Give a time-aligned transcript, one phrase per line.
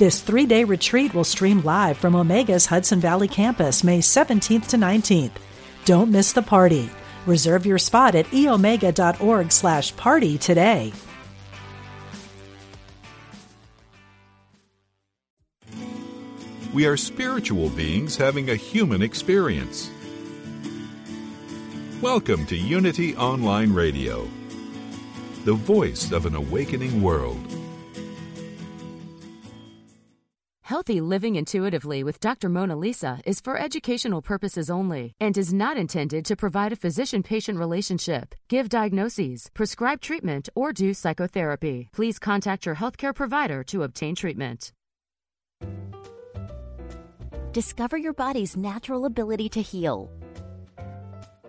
[0.00, 4.78] This three day retreat will stream live from Omega's Hudson Valley campus May 17th to
[4.78, 5.32] 19th.
[5.84, 6.88] Don't miss the party.
[7.26, 10.94] Reserve your spot at eomega.org slash party today.
[16.72, 19.90] We are spiritual beings having a human experience.
[22.00, 24.26] Welcome to Unity Online Radio,
[25.44, 27.36] the voice of an awakening world.
[30.70, 32.48] Healthy Living Intuitively with Dr.
[32.48, 37.24] Mona Lisa is for educational purposes only and is not intended to provide a physician
[37.24, 41.88] patient relationship, give diagnoses, prescribe treatment, or do psychotherapy.
[41.92, 44.72] Please contact your healthcare provider to obtain treatment.
[47.50, 50.08] Discover your body's natural ability to heal.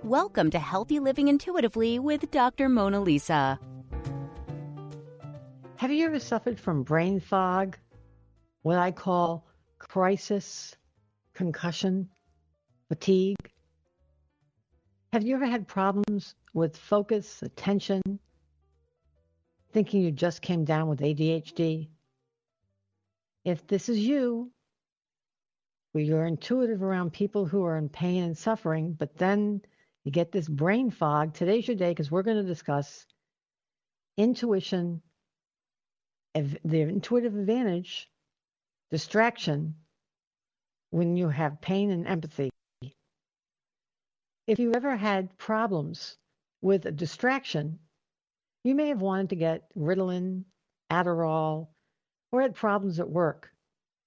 [0.03, 2.70] Welcome to Healthy Living Intuitively with Dr.
[2.70, 3.59] Mona Lisa.
[5.76, 7.78] Have you ever suffered from brain fog?
[8.62, 9.48] What I call
[9.80, 10.76] crisis,
[11.34, 12.09] concussion,
[12.88, 13.52] fatigue.
[15.14, 18.02] Have you ever had problems with focus, attention,
[19.73, 21.90] thinking you just came down with ADHD?
[23.44, 24.52] If this is you,
[25.92, 29.62] where you're intuitive around people who are in pain and suffering, but then
[30.03, 33.06] you get this brain fog, today's your day because we're going to discuss
[34.18, 35.02] intuition,
[36.34, 38.11] the intuitive advantage
[38.92, 39.75] distraction
[40.89, 42.50] when you have pain and empathy.
[44.47, 46.17] If you ever had problems
[46.62, 47.80] with a distraction,
[48.63, 50.44] you may have wanted to get Ritalin,
[50.91, 51.69] Adderall,
[52.31, 53.50] or had problems at work.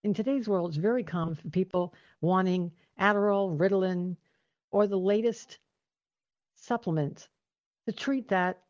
[0.04, 4.16] In today's world, it's very common for people wanting Adderall, Ritalin,
[4.70, 5.58] or the latest
[6.56, 7.28] supplement
[7.86, 8.60] to treat that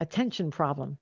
[0.00, 0.96] attention problem.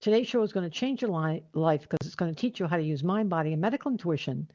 [0.00, 2.66] Today's show is going to change your li- life because it's going to teach you
[2.66, 4.50] how to use mind, body, and medical intuition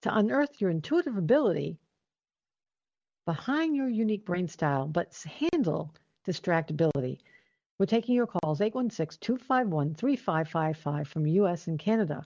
[0.00, 1.76] to unearth your intuitive ability
[3.26, 5.14] behind your unique brain style, but
[5.52, 5.92] handle
[6.26, 7.18] distractibility.
[7.78, 12.24] We're taking your calls 816 251 3555 from US and Canada.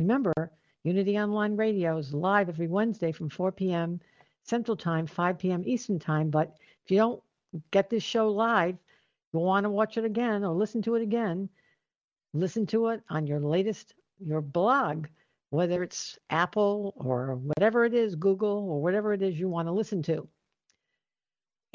[0.00, 0.50] Remember,
[0.82, 4.00] Unity Online Radio is live every Wednesday from 4 p.m.
[4.42, 5.62] Central Time, 5 p.m.
[5.64, 6.30] Eastern Time.
[6.30, 7.22] But if you don't
[7.70, 8.76] get this show live,
[9.32, 11.48] you want to watch it again or listen to it again,
[12.34, 15.06] listen to it on your latest your blog
[15.50, 19.72] whether it's apple or whatever it is google or whatever it is you want to
[19.72, 20.28] listen to.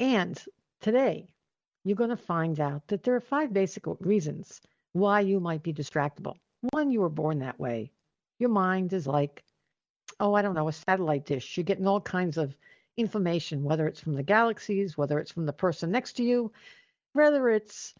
[0.00, 0.42] And
[0.80, 1.28] today
[1.84, 4.60] you're going to find out that there are five basic reasons
[4.92, 6.36] why you might be distractible.
[6.70, 7.92] One you were born that way.
[8.38, 9.42] Your mind is like
[10.20, 11.56] oh i don't know a satellite dish.
[11.56, 12.54] You're getting all kinds of
[12.96, 16.52] information whether it's from the galaxies whether it's from the person next to you
[17.12, 17.92] whether it's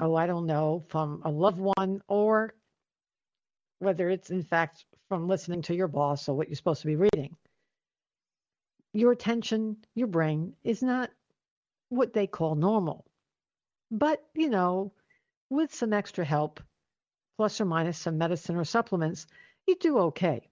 [0.00, 2.54] oh, I don't know, from a loved one, or
[3.78, 6.96] whether it's in fact from listening to your boss or what you're supposed to be
[6.96, 7.36] reading.
[8.92, 11.10] Your attention, your brain is not
[11.88, 13.04] what they call normal.
[13.90, 14.92] But, you know,
[15.50, 16.60] with some extra help,
[17.36, 19.26] plus or minus some medicine or supplements,
[19.66, 20.48] you do okay.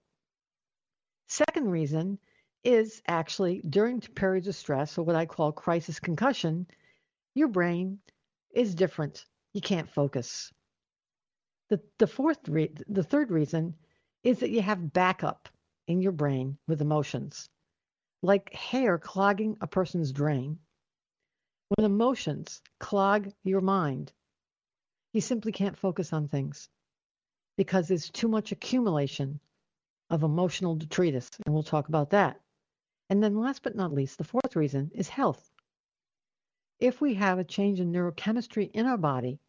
[1.27, 2.17] Second reason
[2.63, 6.67] is actually during periods of stress or what I call crisis concussion,
[7.35, 7.99] your brain
[8.51, 9.25] is different
[9.57, 10.53] you can't focus.
[11.69, 13.73] The, the fourth, re- the third reason
[14.23, 15.49] is that you have backup
[15.87, 17.49] in your brain with emotions,
[18.21, 20.59] like hair clogging a person's drain.
[21.69, 24.13] When emotions clog your mind,
[25.11, 26.69] you simply can't focus on things
[27.57, 29.39] because there's too much accumulation
[30.11, 32.39] of emotional detritus, and we'll talk about that.
[33.09, 35.49] And then, last but not least, the fourth reason is health.
[36.79, 39.39] If we have a change in neurochemistry in our body,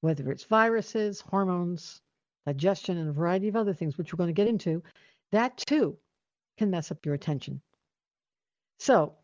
[0.00, 2.00] whether it's viruses, hormones,
[2.46, 4.82] digestion, and a variety of other things, which we're going to get into,
[5.30, 5.96] that too
[6.58, 7.60] can mess up your attention.
[8.78, 9.14] So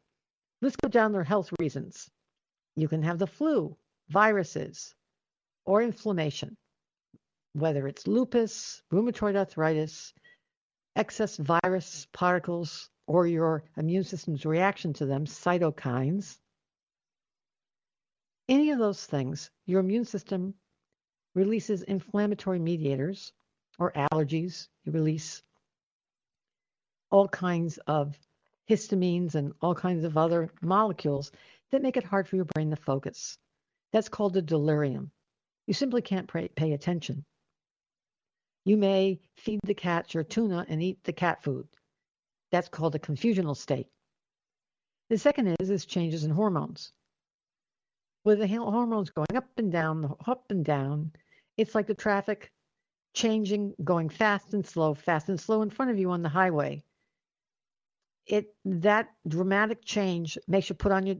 [0.60, 2.10] let's go down their health reasons.
[2.76, 3.76] You can have the flu,
[4.10, 4.94] viruses,
[5.64, 6.56] or inflammation,
[7.54, 10.12] whether it's lupus, rheumatoid arthritis,
[10.94, 16.38] excess virus particles, or your immune system's reaction to them, cytokines.
[18.48, 20.54] Any of those things, your immune system
[21.36, 23.32] releases inflammatory mediators
[23.78, 24.66] or allergies.
[24.84, 25.42] You release
[27.10, 28.18] all kinds of
[28.68, 31.30] histamines and all kinds of other molecules
[31.70, 33.38] that make it hard for your brain to focus.
[33.92, 35.12] That's called a delirium.
[35.66, 37.24] You simply can't pay, attention.
[38.64, 41.68] You may feed the cat your tuna and eat the cat food.
[42.50, 43.88] That's called a confusional state.
[45.10, 46.92] The second is is changes in hormones.
[48.24, 51.12] With the hormones going up and down, up and down,
[51.56, 52.52] it's like the traffic
[53.14, 56.82] changing, going fast and slow, fast and slow in front of you on the highway.
[58.26, 61.16] It that dramatic change makes you put on your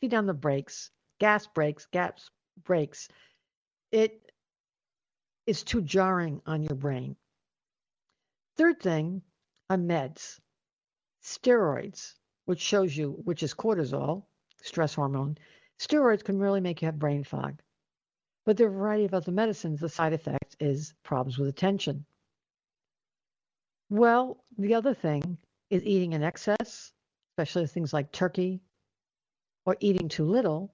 [0.00, 2.30] feet on the brakes, gas brakes, gas
[2.64, 3.08] brakes.
[3.92, 4.32] It
[5.46, 7.16] is too jarring on your brain.
[8.56, 9.22] Third thing
[9.70, 10.40] are meds,
[11.22, 12.14] steroids,
[12.44, 14.24] which shows you which is cortisol,
[14.62, 15.38] stress hormone.
[15.78, 17.60] Steroids can really make you have brain fog.
[18.46, 19.80] But there are a variety of other medicines.
[19.80, 22.06] The side effect is problems with attention.
[23.90, 25.38] Well, the other thing
[25.68, 26.92] is eating in excess,
[27.32, 28.60] especially things like turkey,
[29.64, 30.72] or eating too little,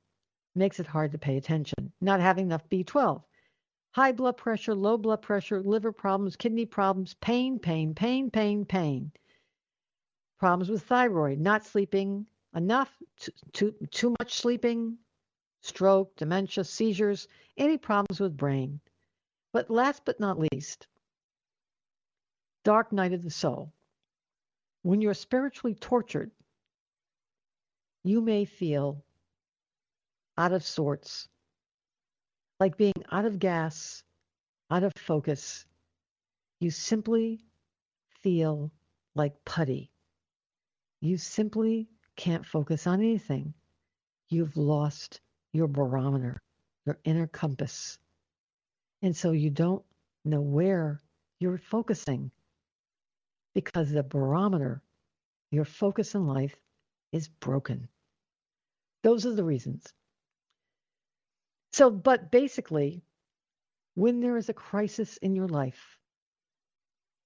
[0.55, 1.93] makes it hard to pay attention.
[2.01, 3.25] Not having enough B12.
[3.93, 9.13] High blood pressure, low blood pressure, liver problems, kidney problems, pain, pain, pain, pain, pain.
[10.39, 14.99] Problems with thyroid, not sleeping enough, too, too, too much sleeping,
[15.63, 18.81] stroke, dementia, seizures, any problems with brain.
[19.53, 20.87] But last but not least,
[22.65, 23.73] dark night of the soul.
[24.83, 26.31] When you're spiritually tortured,
[28.03, 29.05] you may feel
[30.37, 31.29] out of sorts,
[32.59, 34.03] like being out of gas,
[34.71, 35.67] out of focus.
[36.59, 37.45] You simply
[38.23, 38.73] feel
[39.15, 39.93] like putty.
[41.01, 43.55] You simply can't focus on anything.
[44.29, 45.21] You've lost
[45.53, 46.41] your barometer,
[46.87, 47.99] your inner compass.
[49.03, 49.85] And so you don't
[50.25, 51.01] know where
[51.41, 52.31] you're focusing
[53.55, 54.83] because the barometer,
[55.51, 56.55] your focus in life,
[57.13, 57.89] is broken.
[59.03, 59.93] Those are the reasons.
[61.73, 63.03] So, but basically,
[63.95, 65.99] when there is a crisis in your life,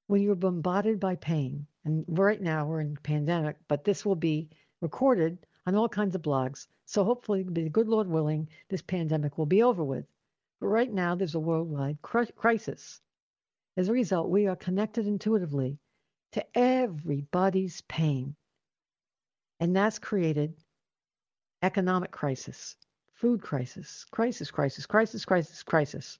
[0.06, 4.48] when you're bombarded by pain, and right now we're in pandemic, but this will be
[4.80, 6.66] recorded on all kinds of blogs.
[6.84, 10.06] So hopefully, the good Lord willing, this pandemic will be over with.
[10.60, 13.00] But right now, there's a worldwide crisis.
[13.76, 15.78] As a result, we are connected intuitively
[16.32, 18.36] to everybody's pain.
[19.60, 20.54] And that's created
[21.62, 22.76] economic crisis,
[23.14, 26.18] food crisis, crisis, crisis, crisis, crisis, crisis.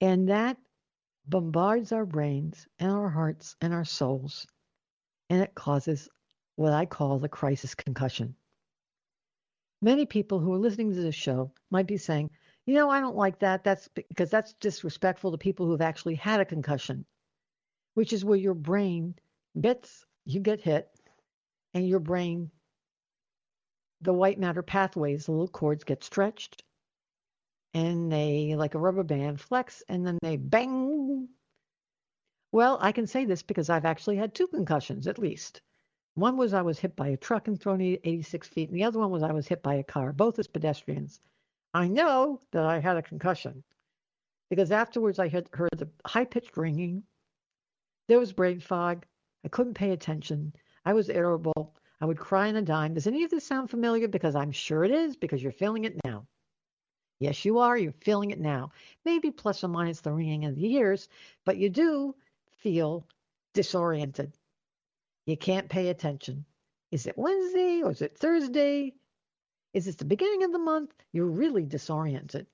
[0.00, 0.56] And that
[1.26, 4.46] bombards our brains and our hearts and our souls,
[5.28, 6.08] and it causes
[6.56, 8.34] what I call the crisis concussion.
[9.82, 12.30] Many people who are listening to this show might be saying,
[12.64, 13.62] you know, I don't like that.
[13.62, 17.04] That's because that's disrespectful to people who have actually had a concussion,
[17.94, 19.14] which is where your brain
[19.60, 20.88] gets, you get hit,
[21.74, 22.50] and your brain,
[24.00, 26.64] the white matter pathways, the little cords get stretched,
[27.74, 31.28] and they, like a rubber band, flex, and then they bang.
[32.50, 35.60] Well, I can say this because I've actually had two concussions at least.
[36.16, 38.98] One was I was hit by a truck and thrown 86 feet, and the other
[38.98, 41.20] one was I was hit by a car, both as pedestrians.
[41.74, 43.62] I know that I had a concussion
[44.48, 47.02] because afterwards I had heard the high pitched ringing.
[48.08, 49.04] There was brain fog.
[49.44, 50.54] I couldn't pay attention.
[50.86, 51.74] I was irritable.
[52.00, 52.94] I would cry on a dime.
[52.94, 54.08] Does any of this sound familiar?
[54.08, 56.26] Because I'm sure it is, because you're feeling it now.
[57.18, 57.76] Yes, you are.
[57.76, 58.72] You're feeling it now.
[59.04, 61.10] Maybe plus or minus the ringing of the ears,
[61.44, 62.14] but you do
[62.56, 63.06] feel
[63.52, 64.32] disoriented.
[65.26, 66.44] You can't pay attention.
[66.92, 68.94] Is it Wednesday or is it Thursday?
[69.74, 70.92] Is it the beginning of the month?
[71.12, 72.46] You're really disoriented.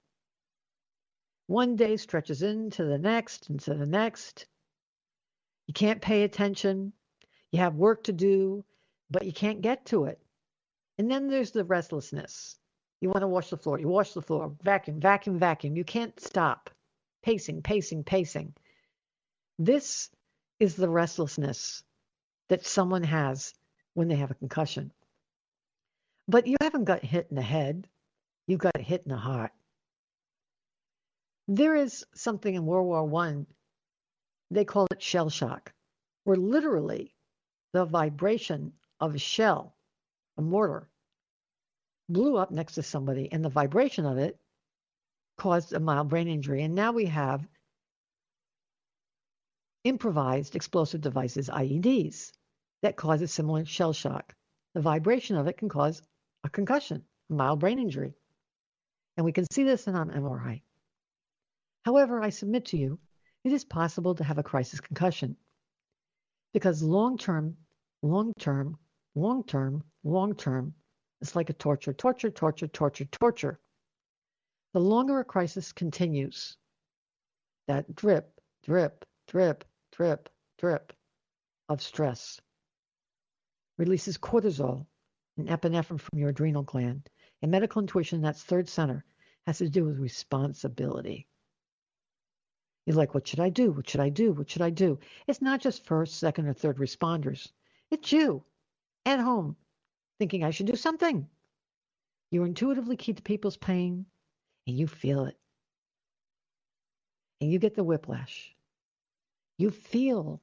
[1.49, 4.47] One day stretches into the next, into the next.
[5.67, 6.95] You can't pay attention.
[7.50, 8.64] You have work to do,
[9.11, 10.19] but you can't get to it.
[10.97, 12.59] And then there's the restlessness.
[13.02, 13.79] You want to wash the floor.
[13.79, 15.76] You wash the floor, vacuum, vacuum, vacuum.
[15.76, 16.71] You can't stop.
[17.23, 18.55] Pacing, pacing, pacing.
[19.59, 20.09] This
[20.59, 21.83] is the restlessness
[22.52, 23.54] that someone has
[23.94, 24.92] when they have a concussion.
[26.28, 27.88] But you haven't got hit in the head,
[28.47, 29.52] you got hit in the heart.
[31.49, 33.47] There is something in World War One,
[34.50, 35.73] they call it shell shock,
[36.25, 37.14] where literally
[37.73, 39.75] the vibration of a shell,
[40.37, 40.90] a mortar,
[42.11, 44.38] blew up next to somebody, and the vibration of it
[45.38, 46.62] caused a mild brain injury.
[46.64, 47.49] And now we have
[49.85, 52.32] improvised explosive devices, IEDs
[52.83, 54.35] that causes similar shell shock.
[54.75, 56.03] The vibration of it can cause
[56.45, 58.15] a concussion, a mild brain injury.
[59.17, 60.62] And we can see this in an MRI.
[61.85, 62.99] However, I submit to you,
[63.45, 65.37] it is possible to have a crisis concussion.
[66.53, 67.57] Because long term,
[68.03, 68.79] long term,
[69.15, 70.75] long term, long term,
[71.21, 73.61] it's like a torture, torture, torture, torture, torture.
[74.73, 76.57] The longer a crisis continues,
[77.69, 80.93] that drip, drip, drip, drip, drip
[81.69, 82.41] of stress
[83.79, 84.87] releases cortisol
[85.37, 87.09] and epinephrine from your adrenal gland.
[87.41, 89.05] In medical intuition, that's third center,
[89.47, 91.26] has to do with responsibility.
[92.87, 93.73] You're like, what should I do?
[93.73, 94.33] What should I do?
[94.33, 94.99] What should I do?
[95.26, 97.49] It's not just first, second, or third responders.
[97.91, 98.45] It's you
[99.07, 99.57] at home
[100.19, 101.29] thinking I should do something.
[102.31, 104.07] You intuitively keep the people's pain
[104.67, 105.37] and you feel it.
[107.41, 108.55] And you get the whiplash.
[109.59, 110.41] You feel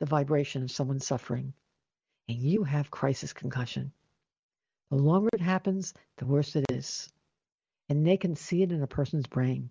[0.00, 1.54] the vibration of someone suffering
[2.28, 3.92] and you have crisis concussion.
[4.90, 7.08] The longer it happens, the worse it is.
[7.88, 9.70] And they can see it in a person's brain.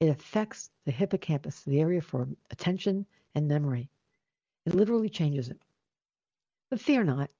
[0.00, 3.90] It affects the hippocampus, the area for attention and memory.
[4.66, 5.60] It literally changes it.
[6.70, 7.30] But fear not,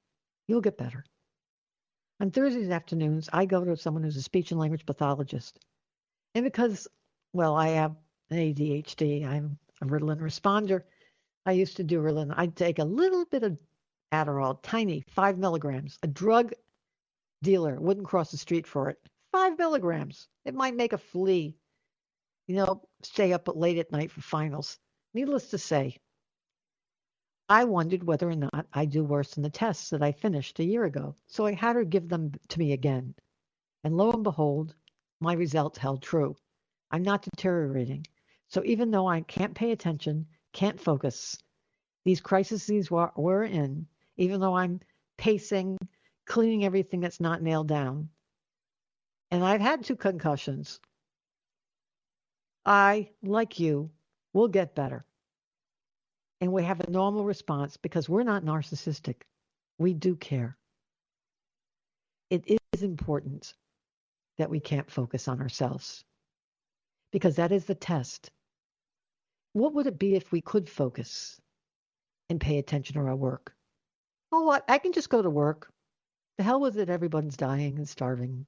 [0.49, 1.05] you'll get better.
[2.21, 5.59] On Thursdays afternoons, I go to someone who's a speech and language pathologist.
[6.35, 6.87] And because,
[7.33, 7.97] well, I have
[8.31, 10.83] ADHD, I'm a Ritalin responder.
[11.47, 12.35] I used to do Ritalin.
[12.37, 13.59] I'd take a little bit of
[14.13, 15.99] Adderall, tiny, five milligrams.
[16.03, 16.53] A drug
[17.43, 18.99] dealer wouldn't cross the street for it.
[19.33, 20.29] Five milligrams.
[20.45, 21.57] It might make a flea
[22.51, 24.77] you know, stay up late at night for finals.
[25.15, 25.97] Needless to say,
[27.49, 30.65] I wondered whether or not I'd do worse in the tests that I finished a
[30.65, 31.15] year ago.
[31.29, 33.15] So I had her give them to me again.
[33.85, 34.75] And lo and behold,
[35.21, 36.35] my results held true.
[36.91, 38.05] I'm not deteriorating.
[38.49, 41.39] So even though I can't pay attention, can't focus,
[42.05, 43.87] these crises we're in,
[44.21, 44.81] even though I'm
[45.17, 45.79] pacing,
[46.27, 48.11] cleaning everything that's not nailed down,
[49.31, 50.79] and I've had two concussions,
[52.67, 53.91] I, like you,
[54.35, 55.07] will get better.
[56.43, 59.23] And we have a normal response because we're not narcissistic.
[59.79, 60.59] We do care.
[62.29, 63.55] It is important
[64.37, 66.05] that we can't focus on ourselves
[67.11, 68.31] because that is the test.
[69.55, 71.41] What would it be if we could focus
[72.29, 73.55] and pay attention to our work?
[74.33, 74.65] Oh, what?
[74.69, 75.73] I can just go to work.
[76.39, 76.89] The hell with it.
[76.89, 78.47] Everyone's dying and starving.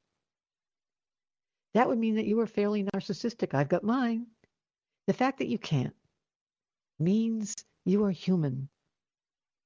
[1.74, 3.54] That would mean that you are fairly narcissistic.
[3.54, 4.26] I've got mine.
[5.06, 5.94] The fact that you can't
[7.00, 8.68] means you are human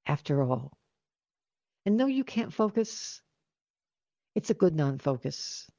[0.07, 0.73] after all.
[1.85, 3.21] And though you can't focus,
[4.35, 5.71] it's a good non focus.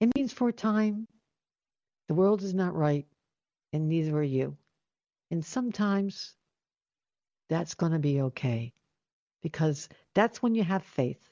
[0.00, 1.08] It means for a time,
[2.08, 3.06] the world is not right,
[3.72, 4.56] and neither are you.
[5.30, 6.34] And sometimes
[7.48, 8.72] that's going to be okay
[9.46, 11.22] because that's when you have faith.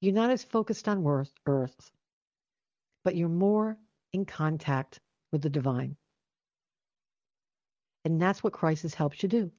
[0.00, 1.90] You're not as focused on earth
[3.02, 3.76] but you're more
[4.12, 5.00] in contact
[5.32, 5.96] with the divine.
[8.04, 9.50] And that's what crisis helps you do.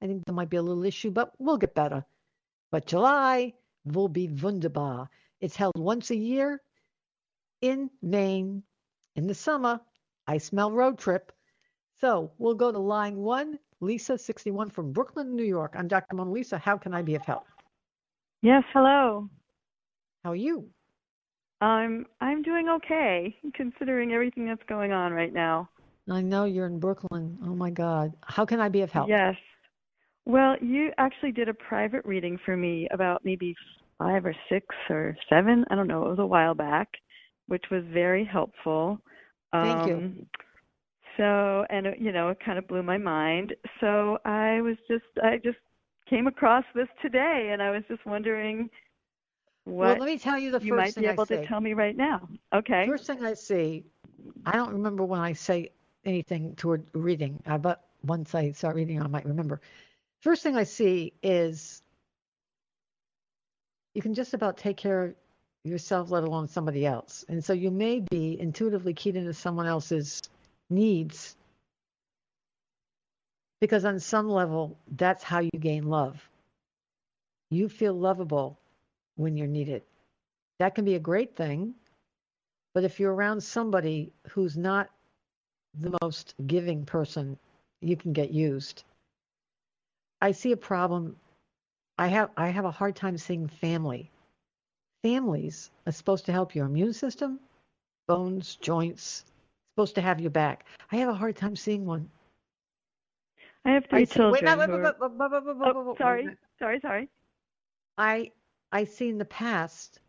[0.01, 2.03] I think there might be a little issue, but we'll get better.
[2.72, 3.53] But July
[3.86, 5.10] will be wunderbar.
[5.39, 6.62] It's held once a year
[7.63, 8.62] in Maine
[9.15, 9.79] in the summer.
[10.27, 11.32] I smell road trip.
[12.00, 15.74] So we'll go to line one, Lisa, 61 from Brooklyn, New York.
[15.77, 16.15] I'm Dr.
[16.15, 16.58] Mona Lisa.
[16.58, 17.46] How can I be of help?
[18.41, 19.29] Yes, hello.
[20.25, 20.67] How are you?
[21.62, 25.70] I'm I'm doing okay considering everything that's going on right now.
[26.12, 27.38] I know you're in Brooklyn.
[27.46, 28.12] Oh my God.
[28.24, 29.08] How can I be of help?
[29.08, 29.36] Yes.
[30.25, 33.55] Well, you actually did a private reading for me about maybe
[33.98, 35.63] five or six or seven.
[35.70, 36.05] I don't know.
[36.05, 36.89] It was a while back,
[37.47, 39.00] which was very helpful.
[39.51, 40.25] Thank um, you.
[41.17, 43.55] So, and it, you know, it kind of blew my mind.
[43.79, 45.57] So I was just, I just
[46.09, 48.69] came across this today, and I was just wondering
[49.65, 51.47] what well, let me tell you the first you first might thing be able to
[51.47, 52.27] tell me right now.
[52.53, 52.85] Okay.
[52.88, 53.85] First thing I see,
[54.45, 55.71] I don't remember when I say
[56.05, 57.41] anything toward reading.
[57.45, 59.62] I but once I start reading, I might remember.
[60.21, 61.81] First thing I see is
[63.93, 65.15] you can just about take care of
[65.63, 67.25] yourself, let alone somebody else.
[67.29, 70.22] And so you may be intuitively keyed into someone else's
[70.70, 71.36] needs
[73.62, 76.29] because on some level, that's how you gain love.
[77.50, 78.58] You feel lovable
[79.15, 79.84] when you're needed.
[80.60, 81.74] That can be a great thing,
[82.74, 84.89] but if you're around somebody who's not
[85.79, 87.38] the most giving person,
[87.82, 88.84] you can get used.
[90.22, 91.15] I see a problem.
[91.98, 94.10] I have I have a hard time seeing family.
[95.03, 97.39] Families are supposed to help your immune system,
[98.07, 99.25] bones, joints,
[99.75, 100.65] supposed to have your back.
[100.91, 102.10] I have a hard time seeing one.
[103.65, 104.31] I have three I see- children.
[104.33, 107.10] wait, who wait, wait, wait, wait, wait, wait, wait, oh, sorry, sorry, sorry.
[107.98, 108.31] I
[108.72, 110.00] I see in the past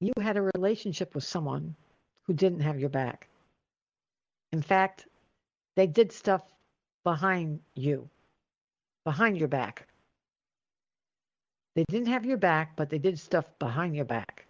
[0.00, 1.74] you had a relationship with someone
[2.26, 3.28] who didn't have your back.
[4.52, 5.06] In fact,
[5.76, 6.42] they did stuff
[7.04, 8.08] behind you,
[9.04, 9.86] behind your back.
[11.80, 14.44] They didn't have your back, but they did stuff behind your back.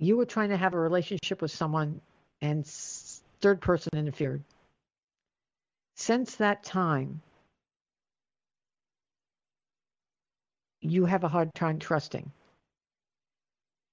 [0.00, 2.00] You were trying to have a relationship with someone,
[2.42, 4.42] and third person interfered.
[5.94, 7.22] Since that time,
[10.80, 12.32] you have a hard time trusting.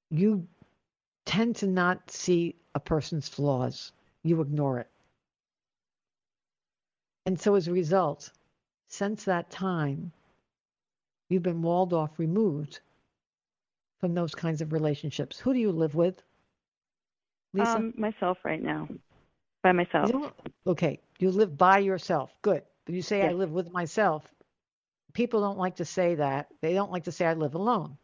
[0.09, 0.47] You
[1.27, 3.91] tend to not see a person's flaws,
[4.23, 4.89] you ignore it.
[7.27, 8.31] And so, as a result,
[8.87, 10.11] since that time,
[11.31, 12.79] you've been walled off, removed
[13.99, 15.39] from those kinds of relationships.
[15.39, 16.21] Who do you live with?
[17.53, 17.77] Lisa?
[17.77, 18.87] Um, myself right now,
[19.63, 20.09] by myself.
[20.09, 20.31] You
[20.67, 22.31] okay, you live by yourself.
[22.41, 22.63] Good.
[22.85, 24.23] But you say I live with myself.
[25.13, 26.47] People don't like to say that.
[26.61, 27.97] They don't like to say I live alone.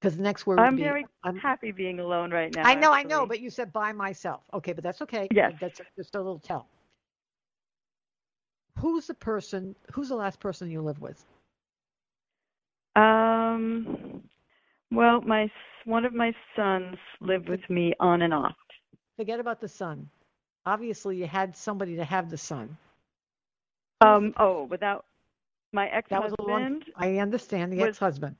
[0.00, 2.62] Because the next word would I'm be very I'm, happy being alone right now.
[2.64, 4.42] I know, I know, but you said by myself.
[4.52, 5.26] Okay, but that's okay.
[5.32, 5.54] Yes.
[5.60, 6.68] That's just a little tell.
[8.78, 11.24] Who's the person, who's the last person you live with?
[13.56, 14.22] Um,
[14.90, 15.50] well, my
[15.84, 18.56] one of my sons lived with me on and off.
[19.16, 20.08] Forget about the son.
[20.66, 22.76] Obviously, you had somebody to have the son.
[24.00, 25.04] Um, oh, without
[25.72, 28.36] my a long, ex-husband, I understand the was- ex-husband.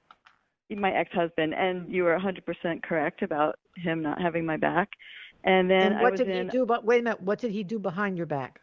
[0.71, 4.91] my ex-husband, and you were 100% correct about him not having my back.
[5.45, 6.47] And then And I what did in.
[6.47, 6.67] he do?
[6.67, 8.61] But wait a minute, what did he do behind your back?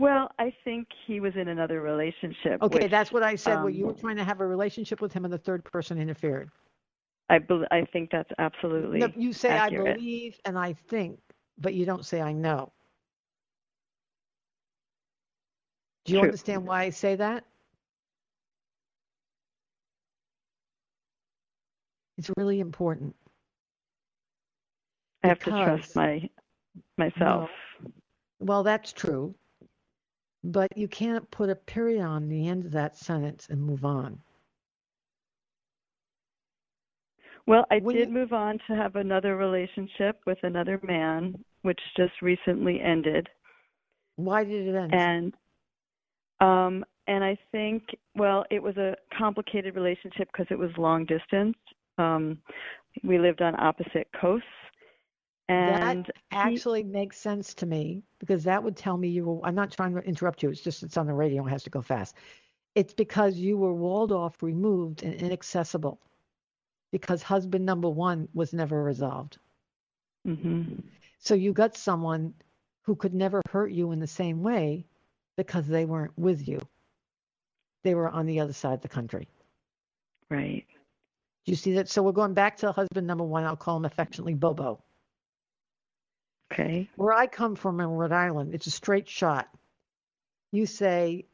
[0.00, 2.62] Well, I think he was in another relationship.
[2.62, 3.60] Okay, which, that's what I said.
[3.60, 6.00] where you were um, trying to have a relationship with him, and the third person
[6.00, 6.50] interfered.
[7.28, 9.00] I bel I think that's absolutely.
[9.00, 9.88] No, you say accurate.
[9.88, 11.20] I believe and I think,
[11.58, 12.72] but you don't say I know.
[16.06, 16.28] Do you True.
[16.28, 17.44] understand why I say that?
[22.16, 23.14] It's really important.
[25.22, 26.26] I have to trust my
[26.96, 27.50] myself.
[28.38, 29.34] Well, that's true.
[30.42, 34.22] But you can't put a period on the end of that sentence and move on.
[37.46, 41.80] Well, I When did you- move on to have another relationship with another man, which
[41.96, 43.28] just recently ended.
[44.16, 44.94] Why did it end?
[44.94, 45.36] And
[46.40, 47.82] um and I think
[48.14, 51.56] well, it was a complicated relationship because it was long distance.
[51.98, 52.40] Um
[53.02, 54.46] we lived on opposite coasts.
[55.50, 59.54] And that actually makes sense to me because that would tell me you were I'm
[59.54, 61.82] not trying to interrupt you, it's just it's on the radio and has to go
[61.82, 62.14] fast.
[62.74, 66.00] It's because you were walled off, removed, and inaccessible.
[66.92, 69.38] Because husband number one was never resolved.
[70.26, 70.82] mhm.
[71.18, 72.34] So you got someone
[72.82, 74.86] who could never hurt you in the same way
[75.36, 76.60] because they weren't with you.
[77.82, 79.28] They were on the other side of the country.
[80.30, 80.66] right.
[81.46, 81.88] Do you see that?
[81.88, 83.44] So we're going back to husband number one.
[83.44, 84.82] I'll call him affectionately Bobo.
[86.52, 86.88] Okay.
[86.96, 89.48] Where I come from in Rhode Island, it's a straight shot.
[90.52, 91.26] You say,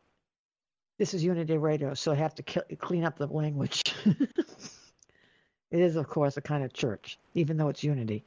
[0.98, 3.82] this is Unity Radio, so I have to ki- clean up the language.
[4.04, 8.24] it is, of course, a kind of church, even though it's Unity.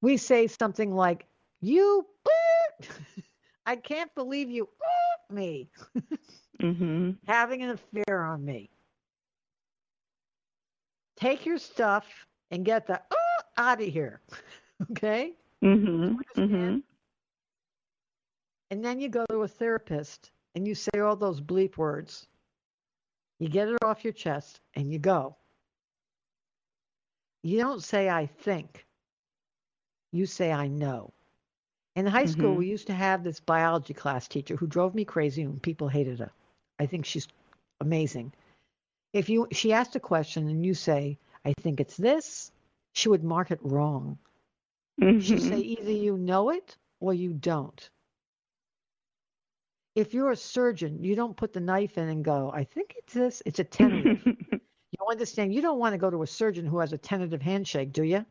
[0.00, 1.26] We say something like,
[1.60, 2.06] you,
[3.66, 4.68] I can't believe you,
[5.30, 5.68] me,
[6.60, 7.16] Mhm.
[7.26, 8.70] having an affair on me.
[11.16, 12.04] Take your stuff
[12.50, 13.16] and get the oh,
[13.56, 14.20] out of here.
[14.92, 15.34] okay?
[15.62, 16.16] Mhm.
[16.36, 16.82] Mhm.
[18.70, 22.26] And then you go to a therapist and you say all those bleep words.
[23.38, 25.36] You get it off your chest and you go.
[27.42, 28.86] You don't say, I think.
[30.12, 31.12] You say, I know.
[31.96, 32.56] In high school, Mhm.
[32.56, 36.18] we used to have this biology class teacher who drove me crazy and people hated
[36.20, 36.32] her.
[36.78, 37.28] I think she's
[37.80, 38.32] amazing.
[39.12, 42.52] If you she asked a question and you say, I think it's this,
[42.92, 44.18] she would mark it wrong.
[45.16, 45.60] She'd say Mhm.
[45.60, 47.90] either you know it or you don't.
[49.94, 53.12] If you're a surgeon, you don't put the knife in and go, I think it's
[53.14, 53.42] this.
[53.44, 54.18] It's a tentative.
[54.92, 55.54] you understand?
[55.54, 58.24] You don't want to go to a surgeon who has a tentative handshake, do you?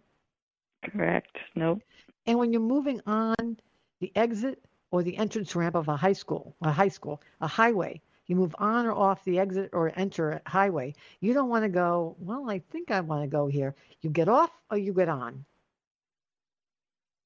[0.84, 1.38] Correct.
[1.56, 1.82] Nope.
[2.26, 3.58] And when you're moving on
[4.00, 8.02] the exit or the entrance ramp of a high school, a high school, a highway,
[8.28, 11.70] you move on or off the exit or enter a highway, you don't want to
[11.70, 13.76] go, well, I think I want to go here.
[14.02, 15.46] You get off or you get on.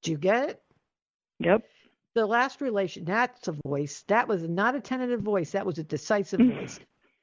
[0.01, 0.61] Do you get it?
[1.39, 1.63] Yep.
[2.13, 4.03] The last relation, that's a voice.
[4.07, 5.51] That was not a tentative voice.
[5.51, 6.79] That was a decisive voice.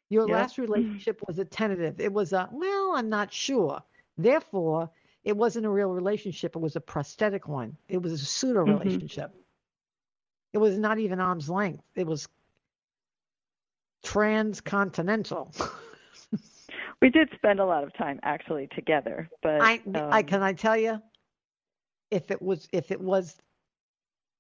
[0.09, 0.31] Your Yep.
[0.31, 2.01] last relationship was a tentative.
[2.01, 3.83] It was a, well, I'm not sure.
[4.17, 4.91] Therefore,
[5.25, 6.57] it wasn't a real relationship.
[6.57, 7.77] It was a prosthetic one.
[7.89, 8.79] It was a pseudo Mhm.
[8.81, 9.35] relationship.
[10.55, 11.85] It was not even arm's length.
[11.95, 12.27] It was
[14.03, 15.53] transcontinental.
[17.01, 20.53] We did spend a lot of time actually together, but I, I um, can I
[20.53, 21.01] tell you,
[22.11, 23.37] if it was if it was,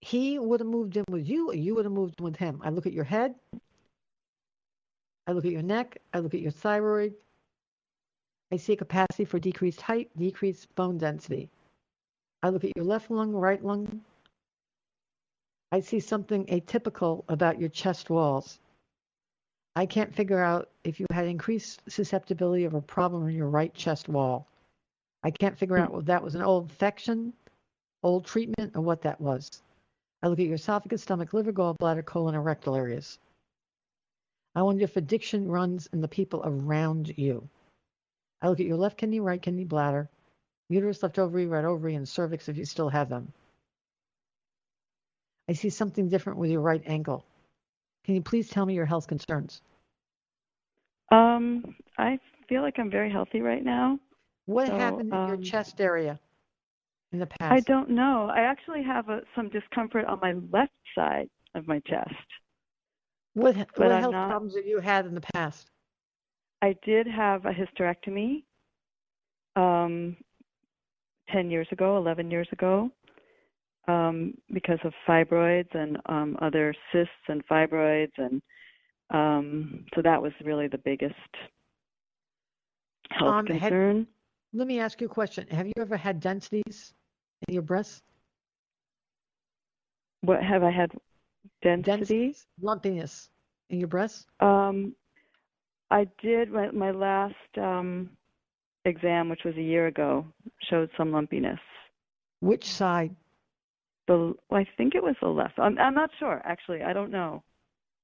[0.00, 2.60] he would have moved in with you, or you would have moved in with him.
[2.64, 3.34] I look at your head.
[5.26, 5.98] I look at your neck.
[6.14, 7.14] I look at your thyroid.
[8.50, 11.50] I see a capacity for decreased height, decreased bone density.
[12.42, 14.00] I look at your left lung, right lung.
[15.70, 18.58] I see something atypical about your chest walls.
[19.76, 23.72] I can't figure out if you had increased susceptibility of a problem in your right
[23.74, 24.46] chest wall.
[25.22, 25.94] I can't figure out hmm.
[25.96, 27.34] whether that was an old infection,
[28.02, 29.62] old treatment, and what that was.
[30.22, 33.18] I look at your esophagus, stomach, liver, gallbladder, colon, and rectal areas.
[34.54, 37.48] I wonder if addiction runs in the people around you.
[38.42, 40.08] I look at your left kidney, right kidney, bladder,
[40.68, 43.32] uterus, left ovary, right ovary, and cervix if you still have them.
[45.48, 47.24] I see something different with your right ankle.
[48.04, 49.60] Can you please tell me your health concerns?
[51.10, 53.98] Um, I feel like I'm very healthy right now.
[54.46, 56.18] What So, happened in your um, chest area
[57.12, 57.52] in the past?
[57.52, 58.30] I don't know.
[58.32, 62.10] I actually have a, some discomfort on my left side of my chest.
[63.34, 65.70] What, what health not- problems have you had in the past?
[66.60, 68.42] I did have a hysterectomy
[69.54, 70.16] um,
[71.30, 72.90] 10 years ago, 11 years ago,
[73.86, 78.10] um, because of fibroids and um, other cysts and fibroids.
[78.16, 78.42] And
[79.10, 81.14] um, so that was really the biggest
[83.10, 84.06] health Um, had- concern.
[84.54, 85.46] Let me ask you a question.
[85.48, 86.94] Have you ever had densities
[87.46, 88.02] in your breasts?
[90.22, 90.90] What have I had?
[91.62, 91.90] Density?
[91.92, 93.30] Densities, lumpiness
[93.70, 94.26] in your breasts?
[94.40, 94.94] Um,
[95.90, 98.10] I did my, my last um,
[98.84, 100.26] exam, which was a year ago,
[100.68, 101.58] showed some lumpiness.
[102.40, 103.14] Which side?
[104.06, 105.58] The I think it was the left.
[105.58, 106.82] I'm I'm not sure actually.
[106.82, 107.42] I don't know.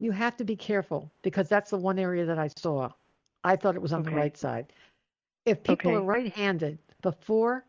[0.00, 2.90] You have to be careful because that's the one area that I saw.
[3.44, 4.72] I thought it was on the right side.
[5.46, 5.98] If people Okay.
[5.98, 7.64] are right-handed before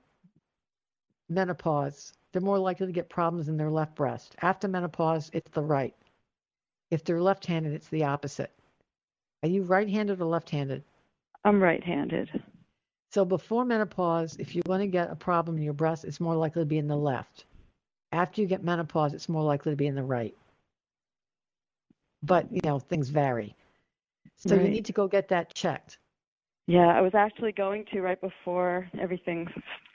[1.29, 4.35] menopause, they're more likely to get problems in their left breast.
[4.41, 5.95] After menopause, it's the right.
[6.91, 8.51] If they're left-handed, it's the opposite.
[9.43, 10.83] Are you right-handed or left-handed?
[11.43, 12.41] I'm right-handed.
[13.11, 16.35] So before menopause, if you're going to get a problem in your breast, it's more
[16.35, 17.45] likely to be in the left.
[18.11, 20.35] After you get menopause, it's more likely to be in the right.
[22.23, 23.55] But, you know, things vary.
[24.35, 25.97] So you need to go get that checked.
[26.67, 29.47] Yeah, I was actually going to right before everything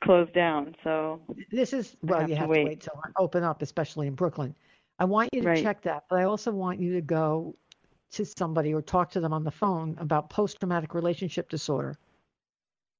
[0.05, 0.75] closed down.
[0.85, 2.63] So This is, well, have you to have wait.
[2.63, 4.55] to wait till I open up, especially in Brooklyn.
[4.99, 5.63] I want you to Right.
[5.63, 7.55] check that, but I also want you to go
[8.13, 11.97] to somebody or talk to them on the phone about post traumatic relationship disorder.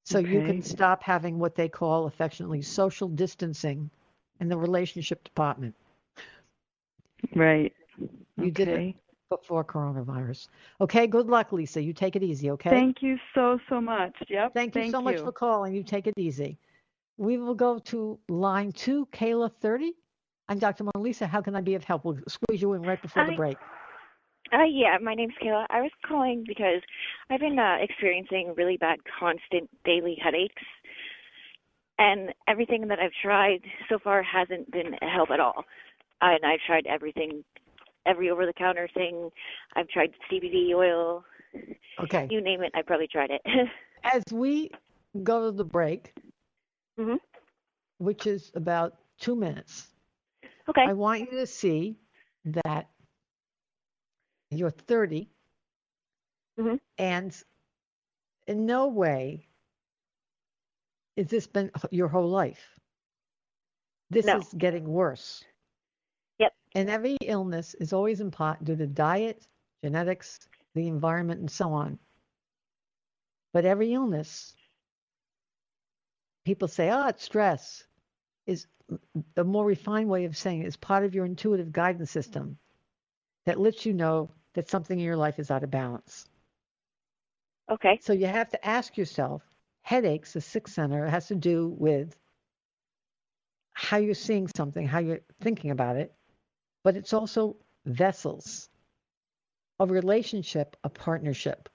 [0.05, 3.91] So you can stop having what they call affectionately social distancing
[4.41, 5.75] in the relationship department.
[7.37, 7.73] right.
[8.37, 8.97] You did it Okay.
[9.31, 10.49] Before coronavirus.
[10.81, 11.81] Okay, good luck, Lisa.
[11.81, 12.71] You take it easy, okay?
[12.71, 14.13] Thank you so so much.
[14.29, 14.53] Yep.
[14.55, 15.75] Thank you so much for calling.
[15.75, 16.59] You take it easy.
[17.17, 19.93] We will go to line two, Kayla 30.
[20.49, 20.85] I'm Dr.
[20.85, 21.27] Mona Lisa.
[21.27, 22.05] How can I be of help?
[22.05, 23.57] We'll squeeze you in right before the break.
[24.53, 25.65] Uh, yeah, my name's Kayla.
[25.71, 26.83] I was calling because
[27.31, 30.63] I've been uh, experiencing really bad, constant daily headaches,
[31.99, 35.65] and everything that I've tried so far hasn't been a help at all.
[36.21, 37.45] And I've tried everything,
[38.07, 39.31] every over-the-counter thing.
[39.77, 41.25] I've tried CBD oil,
[42.03, 42.27] Okay.
[42.31, 42.73] you name it.
[42.75, 43.43] I probably tried it.
[44.05, 44.71] As we
[45.23, 46.15] go to the break,
[46.99, 47.19] Mhm.
[47.99, 49.89] which is about two minutes.
[50.69, 50.85] Okay.
[50.87, 51.99] I want you to see
[52.45, 52.89] that
[54.51, 55.29] you're 30
[56.59, 56.81] Mhm.
[56.99, 57.43] and
[58.47, 59.47] in no way
[61.17, 62.79] has this been your whole life.
[64.11, 64.39] This No.
[64.39, 65.45] is getting worse.
[66.75, 69.47] And every illness is always in part due to diet,
[69.83, 70.39] genetics,
[70.75, 71.99] the environment, and so on.
[73.53, 74.55] But every illness,
[76.45, 77.85] people say, oh, it's stress,
[78.47, 78.67] is
[79.37, 82.59] a more refined way of saying it is part of your intuitive guidance system
[83.47, 86.27] that lets you know that something in your life is out of balance.
[87.71, 87.99] Okay.
[88.03, 89.43] So you have to ask yourself
[89.83, 92.17] headaches, the sixth center, has to do with
[93.73, 96.13] how you're seeing something, how you're thinking about it,
[96.83, 98.69] but it's also vessels,
[99.79, 101.69] a relationship, a partnership.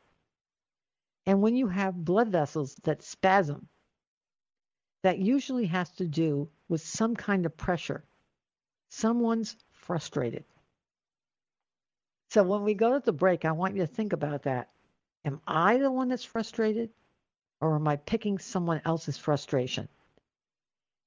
[1.25, 3.67] And when you have blood vessels that spasm,
[5.03, 8.03] that usually has to do with some kind of pressure.
[8.89, 10.45] Someone's frustrated.
[12.29, 14.69] So when we go to the break, I want you to think about that.
[15.23, 16.89] Am I the one that's frustrated?
[17.61, 19.87] Or am I picking someone else's frustration?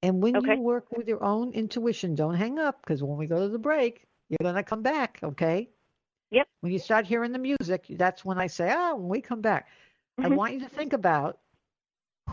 [0.01, 0.53] And when Okay.
[0.53, 3.59] you work with your own intuition, don't hang up because when we go to the
[3.59, 5.69] break, you're going to come back, okay?
[6.31, 6.47] Yep.
[6.61, 9.67] When you start hearing the music, that's when I say, ah, when we come back.
[10.17, 10.37] I Mhm.
[10.37, 11.39] want you to think about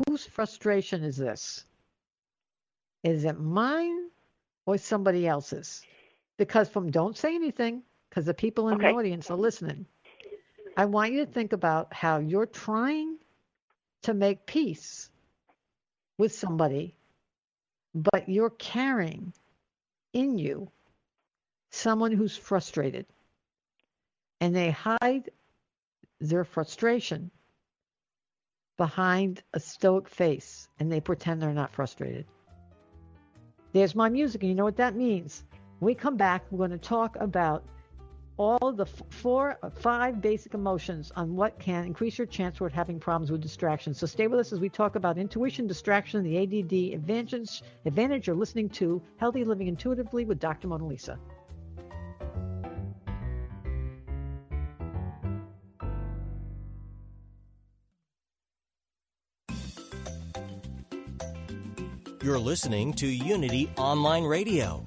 [0.07, 1.65] whose frustration is this?
[3.03, 4.11] Is it mine
[4.67, 5.85] or somebody else's?
[6.37, 8.89] Because from don't say anything, because the people in Okay.
[8.89, 9.87] the audience are listening.
[10.77, 13.19] I want you to think about how you're trying
[14.03, 15.11] to make peace
[16.19, 16.97] with somebody,
[17.97, 19.33] but you're carrying
[20.13, 20.71] in you
[21.71, 23.07] someone who's frustrated.
[24.41, 25.31] And they hide
[26.21, 27.31] their frustration
[28.77, 32.27] behind a stoic face and they pretend they're not frustrated.
[33.73, 35.45] There's my music, and you know what that means.
[35.79, 37.65] When we come back, we're going to talk about
[38.39, 42.73] all the f- four, uh, five basic emotions on what can increase your chance toward
[42.73, 43.99] having problems with distractions.
[43.99, 47.63] So stay with us as we talk about intuition, distraction, the ADD advantage.
[47.85, 50.69] Advantage you're listening to Healthy Living Intuitively with Dr.
[50.69, 51.19] Mona Lisa.
[62.23, 64.85] You're listening to Unity Online Radio,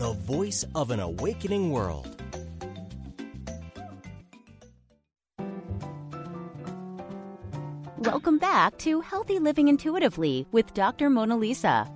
[0.00, 2.22] the voice of an awakening world.
[7.98, 11.10] Welcome back to Healthy Living Intuitively with Dr.
[11.10, 11.86] Mona Lisa.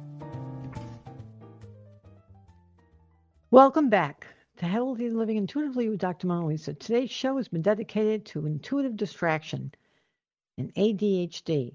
[3.50, 4.26] Welcome back
[4.58, 6.26] to Healthy Living Intuitively with Dr.
[6.26, 6.74] Mona Lisa.
[6.74, 9.72] Today's show has been dedicated to intuitive distraction
[10.58, 11.74] and ADHD.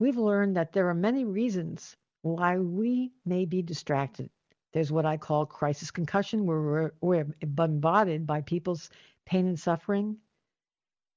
[0.00, 4.28] We've learned that there are many reasons why we may be distracted.
[4.72, 8.90] There's what I call crisis concussion, where we're, we're bombarded by people's
[9.24, 10.16] pain and suffering.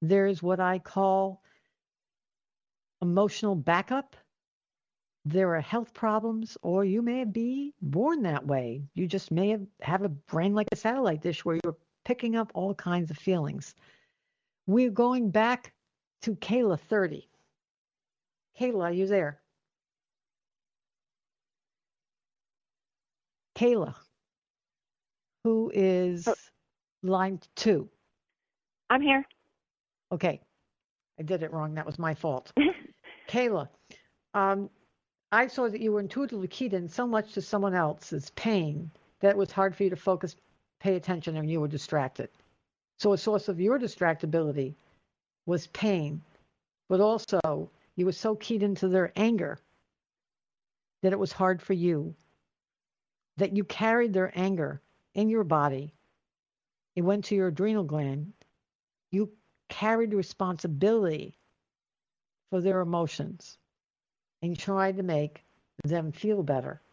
[0.02, 1.44] There's what I call
[3.02, 4.16] emotional backup.
[5.26, 8.84] There are health problems, or you may be born that way.
[8.96, 12.52] You just may have, have a brain like a satellite dish where you're picking up
[12.54, 13.76] all kinds of feelings.
[14.66, 15.74] We're going back
[16.24, 17.28] to Kayla 30.
[18.60, 19.41] Kayla, are you there?
[23.62, 23.94] Kayla,
[25.44, 26.34] who is Oh.
[27.04, 27.88] line two.
[28.90, 29.24] I'm here.
[30.12, 30.42] Okay,
[31.20, 31.76] I did it wrong.
[31.76, 32.52] That was my fault.
[33.28, 33.70] Kayla,
[34.34, 34.68] um,
[35.32, 39.30] I saw that you were intuitively keyed in so much to someone else's pain that
[39.30, 40.36] it was hard for you to focus,
[40.80, 42.30] pay attention, and you were distracted.
[42.98, 44.74] So a source of your distractibility
[45.46, 46.24] was pain,
[46.90, 49.60] but also you were so keyed into their anger
[51.04, 52.16] that it was hard for you,
[53.42, 54.80] that you carried their anger
[55.16, 55.96] in your body.
[56.96, 58.34] It went to your adrenal gland.
[59.10, 59.32] You
[59.68, 61.40] carried responsibility
[62.52, 63.58] for their emotions
[64.44, 65.44] and tried to make
[65.84, 66.84] them feel better.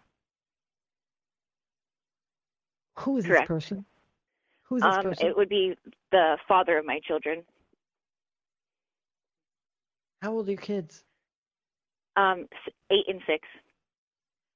[3.01, 3.43] Who is Correct.
[3.43, 3.85] this person?
[4.63, 5.27] Who is this Um, person?
[5.27, 5.77] it would be
[6.13, 7.45] the father of my children.
[10.23, 11.05] How old are your kids?
[12.17, 12.49] Um,
[12.89, 13.47] eight and six.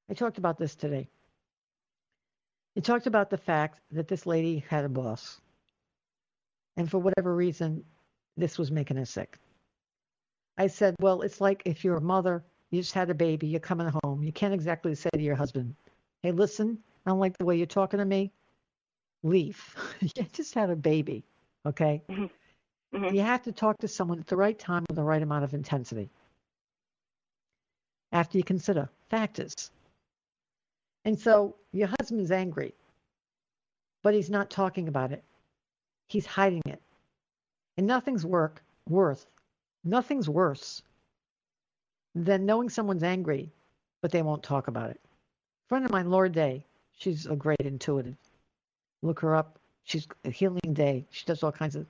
[0.08, 1.10] I talked about this today.
[2.74, 5.40] You talked about the fact that this lady had a boss.
[6.76, 7.84] And for whatever reason,
[8.36, 9.38] this was making her sick.
[10.56, 13.60] I said, Well, it's like if you're a mother, you just had a baby, you're
[13.60, 14.22] coming home.
[14.22, 15.74] You can't exactly say to your husband,
[16.22, 18.32] Hey, listen, I don't like the way you're talking to me.
[19.22, 19.76] Leave.
[20.00, 21.24] you just had a baby.
[21.66, 22.02] Okay.
[22.08, 22.30] Mhm.
[22.94, 23.14] Mm-hmm.
[23.14, 25.54] You have to talk to someone at the right time with the right amount of
[25.54, 26.10] intensity.
[28.12, 29.70] After you consider factors.
[31.04, 32.74] And so your husband's angry,
[34.02, 35.24] but he's not talking about it.
[36.08, 36.80] He's hiding it.
[37.76, 39.26] And nothing's work worth,
[39.84, 40.82] nothing's worse
[42.14, 43.50] than knowing someone's angry,
[44.00, 45.00] but they won't talk about it.
[45.04, 46.64] A friend of mine, Laura Day,
[46.98, 48.16] she's a great intuitive.
[49.02, 49.58] Look her up.
[49.84, 51.04] She's a healing day.
[51.10, 51.86] She does all kinds of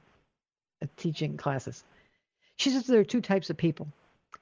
[0.83, 1.85] uh, teaching classes.
[2.57, 3.89] She says there are two types of people.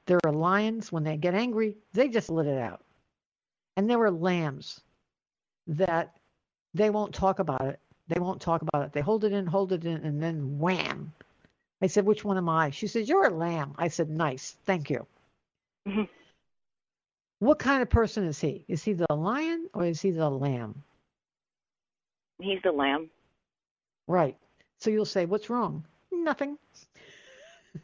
[0.07, 2.83] There are lions, when they get angry, they just let it out.
[3.77, 4.81] And there were lambs
[5.67, 6.17] that
[6.75, 7.81] they won't talk about it.
[8.09, 8.93] They won't talk about it.
[8.93, 11.13] They hold it in, hold it in, and then wham.
[11.83, 12.71] I said, Which one am I?
[12.71, 13.75] She said, You're a lamb.
[13.79, 14.57] I said, Nice.
[14.67, 15.07] Thank you.
[15.89, 16.03] Mm-hmm.
[17.39, 18.65] What kind of person is he?
[18.69, 20.83] Is he the lion or is he the lamb?
[22.39, 23.11] He's the lamb.
[24.07, 24.37] Right.
[24.79, 25.85] So you'll say, What's wrong?
[26.13, 26.59] Nothing.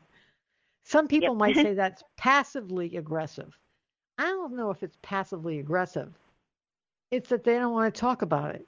[0.84, 1.38] Some people yep.
[1.38, 3.56] might say that's passively aggressive.
[4.18, 6.12] I don't know if it's passively aggressive.
[7.10, 8.66] It's that they don't want to talk about it.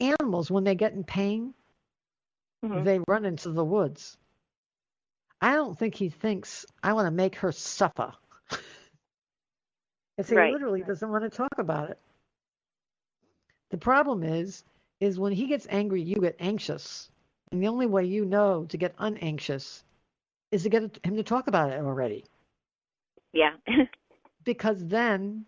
[0.00, 1.54] Animals, when they get in pain,
[2.64, 2.84] mm-hmm.
[2.84, 4.16] they run into the woods.
[5.40, 8.12] I don't think he thinks I want to make her suffer.
[10.16, 10.52] Because he right.
[10.52, 11.98] literally doesn't want to talk about it.
[13.70, 14.62] The problem is,
[15.00, 17.10] is when he gets angry, you get anxious.
[17.50, 19.82] And the only way you know to get unanxious
[20.52, 22.24] is to get him to talk about it already.
[23.32, 23.54] Yeah.
[24.44, 25.46] because then,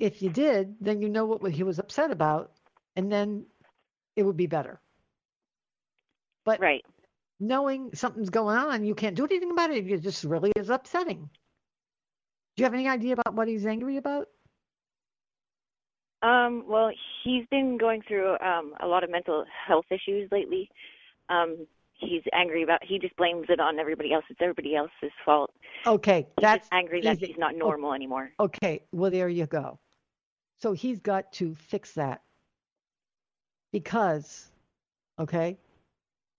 [0.00, 2.52] if you did, then you know what he was upset about,
[2.96, 3.44] and then
[4.16, 4.80] it would be better.
[6.44, 6.84] But right.
[7.38, 9.86] knowing something's going on, you can't do anything about it.
[9.86, 11.28] It just really is upsetting.
[12.56, 14.28] Do you have any idea about what he's angry about?
[16.22, 16.90] Um, well,
[17.22, 20.68] he's been going through um, a lot of mental health issues lately.
[21.28, 21.66] Um,
[21.98, 22.82] he's angry about.
[22.82, 24.24] He just blames it on everybody else.
[24.30, 25.50] It's everybody else's fault.
[25.86, 28.30] Okay, he's that's angry that he's not normal anymore.
[28.40, 29.78] Okay, well there you go.
[30.58, 32.22] So he's got to fix that
[33.72, 34.50] because,
[35.18, 35.56] okay,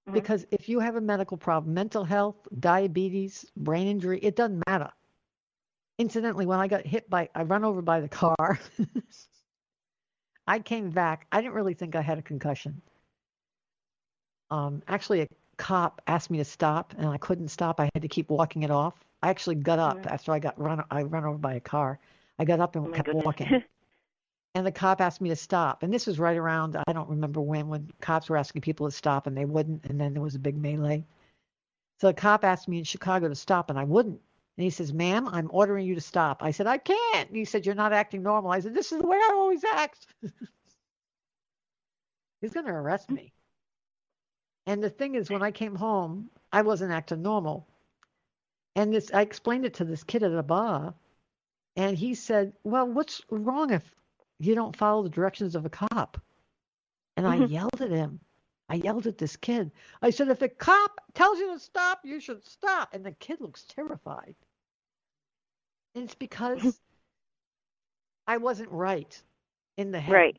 [0.08, 0.13] mm-hmm.
[0.13, 4.91] because if you have a medical problem, mental health, diabetes, brain injury, it doesn't matter.
[6.00, 8.60] Incidentally, when I got hit by, I run over by the car.
[10.48, 11.28] I came back.
[11.32, 12.82] I didn't really think I had a concussion.
[14.50, 15.28] Um, actually, a
[15.60, 17.80] cop asked me to stop, and I couldn't stop.
[17.80, 18.95] I had to keep walking it off.
[19.22, 20.84] I actually got up after I got run.
[20.89, 22.00] I run over by a car.
[22.39, 23.26] I got up and oh kept goodness.
[23.26, 23.63] walking.
[24.56, 25.84] and the cop asked me to stop.
[25.84, 28.95] And this was right around I don't remember when when cops were asking people to
[28.95, 29.86] stop and they wouldn't.
[29.86, 31.06] And then there was a big melee.
[32.00, 34.22] So the cop asked me in Chicago to stop, and I wouldn't.
[34.58, 36.41] And he says, Ma'am, I'm ordering you to stop.
[36.41, 37.28] I said, I can't.
[37.28, 38.52] And he said, You're not acting normal.
[38.52, 40.08] I said, This is the way I always act.
[42.41, 43.34] He's going to arrest me.
[44.65, 47.67] And the thing is, when I came home, I wasn't acting normal.
[48.76, 50.93] And this, I explained it to this kid at a bar,
[51.76, 53.84] and he said, Well, what's wrong if
[54.39, 56.22] you don't follow the directions of a cop?
[57.17, 57.52] And I mm-hmm.
[57.52, 58.19] yelled at him.
[58.69, 59.72] I yelled at this kid.
[60.02, 62.93] I said, If the cop tells you to stop, you should stop.
[62.93, 64.36] And the kid looks terrified.
[65.95, 66.80] And it's because
[68.28, 69.19] I wasn't right
[69.78, 70.13] in the head.
[70.13, 70.38] Right.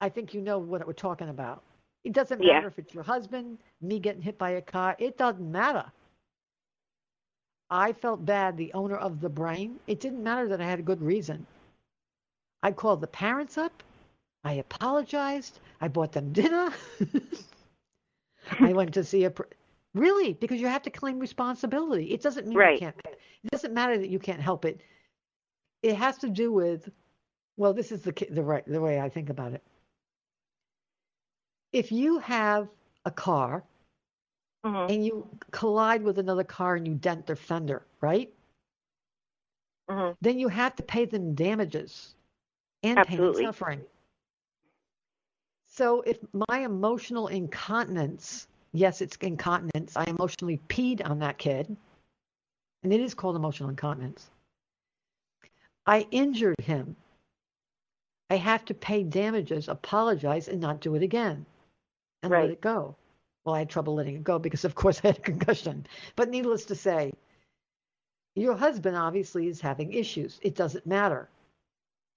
[0.00, 1.62] I think you know what we're talking about.
[2.04, 2.66] It doesn't matter yeah.
[2.66, 4.96] if it's your husband, me getting hit by a car.
[4.98, 5.84] It doesn't matter.
[7.70, 9.78] I felt bad, the owner of the brain.
[9.86, 11.46] It didn't matter that I had a good reason.
[12.62, 13.82] I called the parents up.
[14.44, 15.60] I apologized.
[15.80, 16.70] I bought them dinner.
[18.60, 19.32] I went to see a.
[19.94, 22.12] Really, because you have to claim responsibility.
[22.12, 22.74] It doesn't mean right.
[22.74, 22.96] you can't.
[23.06, 24.80] It doesn't matter that you can't help it.
[25.82, 26.90] It has to do with,
[27.56, 29.62] well, this is the the right the way I think about it.
[31.72, 32.68] If you have
[33.04, 33.62] a car
[34.64, 34.92] mm-hmm.
[34.92, 38.32] and you collide with another car and you dent their fender, right?
[39.88, 40.12] Mm-hmm.
[40.20, 42.14] Then you have to pay them damages
[42.82, 43.42] and Absolutely.
[43.42, 43.80] pain and suffering.
[45.66, 46.18] So if
[46.48, 49.96] my emotional incontinence yes, it's incontinence.
[49.96, 51.76] I emotionally peed on that kid,
[52.82, 54.28] and it is called emotional incontinence.
[55.86, 56.96] I injured him.
[58.28, 61.46] I have to pay damages, apologize, and not do it again,
[62.22, 62.42] and right.
[62.42, 62.96] let it go.
[63.44, 65.86] Well, I had trouble letting it go because, of course, I had a concussion.
[66.16, 67.12] But needless to say,
[68.34, 70.38] your husband obviously is having issues.
[70.42, 71.28] It doesn't matter.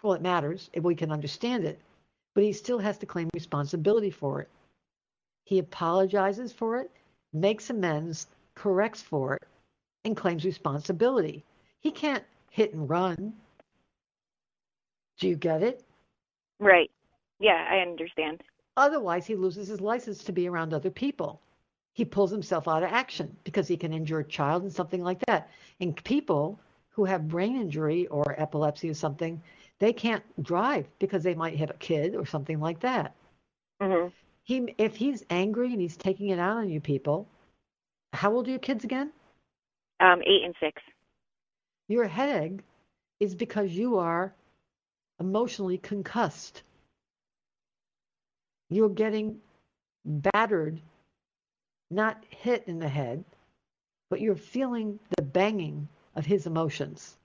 [0.02, 1.80] Well, it matters if we can understand it,
[2.36, 4.50] but he still has to claim responsibility for it.
[5.46, 6.92] He apologizes for it,
[7.32, 9.44] makes amends, corrects for it,
[10.06, 11.44] and claims responsibility.
[11.80, 13.34] He can't hit and run.
[15.20, 15.84] Do you get it?
[16.60, 16.92] Right.
[17.40, 18.44] Yeah, I understand.
[18.76, 21.40] Otherwise, he loses his license to be around other people.
[21.94, 25.20] He pulls himself out of action because he can injure a child and something like
[25.28, 25.50] that.
[25.80, 26.60] And people
[26.90, 29.42] who have brain injury or epilepsy or something,
[29.80, 33.16] they can't drive because they might hit a kid or something like that.
[33.82, 34.10] Mm-hmm.
[34.44, 37.28] He, if he's angry and he's taking it out on you people,
[38.12, 39.12] how old are your kids again?
[40.00, 40.82] Um, eight and six.
[41.88, 42.62] Your headache
[43.20, 44.34] is because you are
[45.20, 46.64] emotionally concussed.
[48.74, 49.40] You're getting
[50.04, 50.82] battered,
[51.92, 53.24] not hit in the head,
[54.10, 57.18] but you're feeling the banging of his emotions.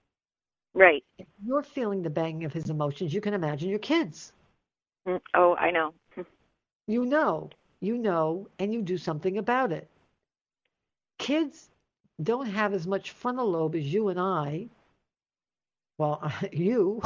[0.74, 1.02] Right.
[1.18, 4.32] If you're feeling the banging of his emotions, you can imagine your kids.
[5.06, 5.94] Mm, Oh, I know.
[6.86, 9.88] You know, you know, and you do something about it.
[11.18, 11.68] Kids
[12.22, 14.68] don't have as much frontal lobe as you and I.
[15.98, 17.02] Well, you.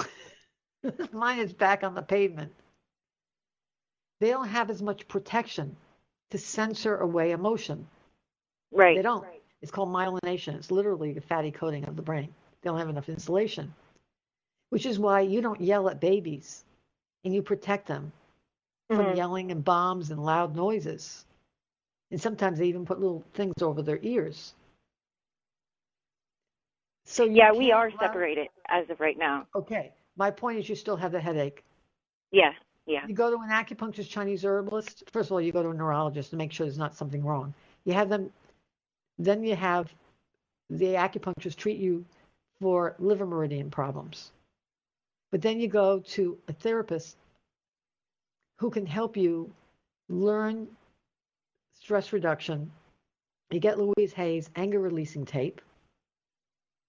[1.12, 2.52] Mine is back on the pavement.
[4.22, 5.74] They don't have as much protection
[6.30, 7.88] to censor away emotion.
[8.70, 8.94] Right.
[8.96, 9.26] They don't.
[9.60, 10.54] It's called myelination.
[10.54, 12.32] It's literally the fatty coating of the brain.
[12.60, 13.74] They don't have enough insulation,
[14.68, 16.64] which is why you don't yell at babies
[17.24, 18.12] and you protect them
[18.90, 19.16] from Mhm.
[19.16, 21.26] yelling and bombs and loud noises.
[22.12, 24.54] And sometimes they even put little things over their ears.
[27.06, 29.48] So Yeah, we are separated as of right now.
[29.56, 29.92] Okay.
[30.14, 31.64] My point is you still have the headache.
[32.30, 32.54] Yeah.
[32.86, 33.06] Yeah.
[33.06, 35.04] You go to an acupuncturist, Chinese herbalist.
[35.12, 37.54] First of all, you go to a neurologist to make sure there's not something wrong.
[37.84, 38.32] You have them,
[39.18, 39.92] then you have
[40.68, 42.04] the acupuncturist treat you
[42.60, 44.32] for liver meridian problems.
[45.30, 47.16] But then you go to a therapist
[48.58, 49.52] who can help you
[50.08, 50.68] learn
[51.80, 52.70] stress reduction.
[53.50, 55.60] You get Louise Hay's anger releasing tape,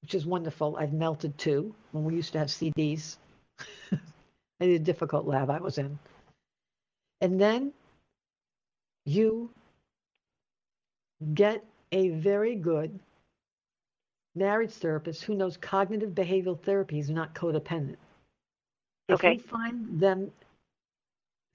[0.01, 0.75] which is wonderful.
[0.77, 3.17] I've melted too when we used to have CDs.
[4.63, 5.99] A difficult lab I was in.
[7.19, 7.73] And then
[9.05, 9.49] you
[11.33, 12.97] get a very good
[14.35, 17.97] marriage therapist who knows cognitive behavioral therapy is not codependent.
[19.09, 19.33] If Okay.
[19.33, 20.31] you find them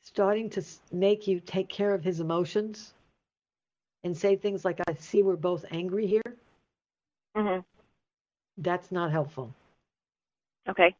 [0.02, 2.92] starting to make you take care of his emotions
[4.04, 6.36] and say things like, I see we're both angry here,
[7.36, 7.64] Mhm.
[8.58, 9.54] that's not helpful.
[10.68, 10.94] Okay.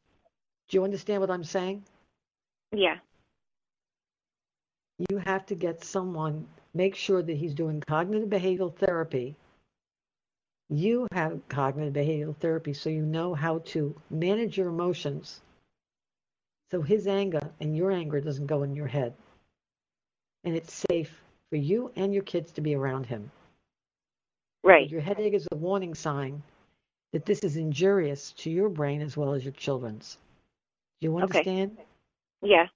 [0.69, 1.85] Do you understand what I'm saying?
[2.73, 2.99] Yeah.
[5.11, 9.37] you have to get someone make sure that he's doing cognitive behavioral therapy
[10.69, 15.41] you have cognitive behavioral therapy so you know how to manage your emotions
[16.71, 19.15] so his anger and your anger doesn't go in your head
[20.45, 23.31] and it's safe for you and your kids to be around him
[24.65, 24.91] Right.
[24.91, 26.43] your headache is a warning sign
[27.13, 30.19] that this is injurious to your brain as well as your children's
[31.01, 31.43] do you Okay.
[32.43, 32.67] Yeah.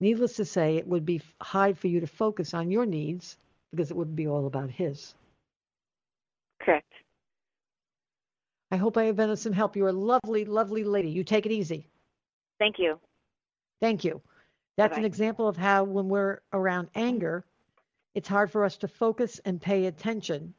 [0.00, 3.36] Needless to say, it would be hard for you to focus on your needs
[3.70, 5.14] because it would be all about his.
[6.60, 6.92] Correct.
[8.70, 9.76] I hope I have been of some help.
[9.76, 11.10] You're a lovely, lovely lady.
[11.10, 11.86] You take it easy.
[12.58, 12.98] Thank you.
[13.80, 14.20] Thank you.
[14.76, 15.06] That's an Bye-bye.
[15.06, 17.44] example of how, when we're around anger,
[18.14, 20.54] it's hard for us to focus and pay attention.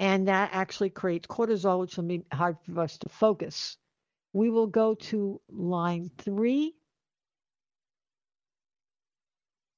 [0.00, 3.76] And that actually creates cortisol, which will be hard for us to focus.
[4.32, 6.74] We will go to line three.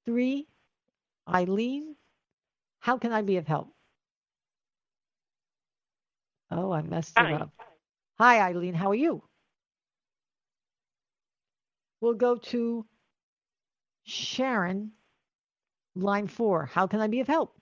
[0.07, 0.47] Three,
[1.27, 1.97] Eileen,
[2.79, 3.75] how can I be of help?
[6.51, 7.51] Oh, I messed it up.
[8.19, 8.75] Hi, Eileen.
[8.75, 9.23] How are you?
[12.03, 12.85] We'll go to
[14.05, 14.93] Sharon,
[15.97, 16.67] line four.
[16.67, 17.59] How can I be of help?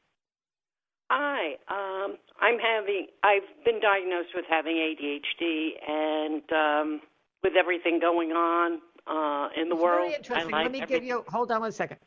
[1.14, 3.06] Hi, um, I'm having.
[3.22, 7.00] I've been diagnosed with having ADHD, and um,
[7.42, 10.50] with everything going on uh, in the It's world, very interesting.
[10.52, 11.98] Like Let me give you, hold on one second.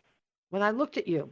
[0.49, 1.29] When I looked at you,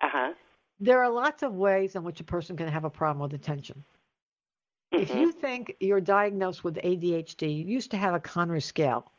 [0.00, 0.32] Uh-huh.
[0.80, 3.84] there are lots of ways in which a person can have a problem with attention.
[4.92, 5.20] If Mhm.
[5.20, 9.12] you think you're diagnosed with ADHD, you used to have a Conner scale,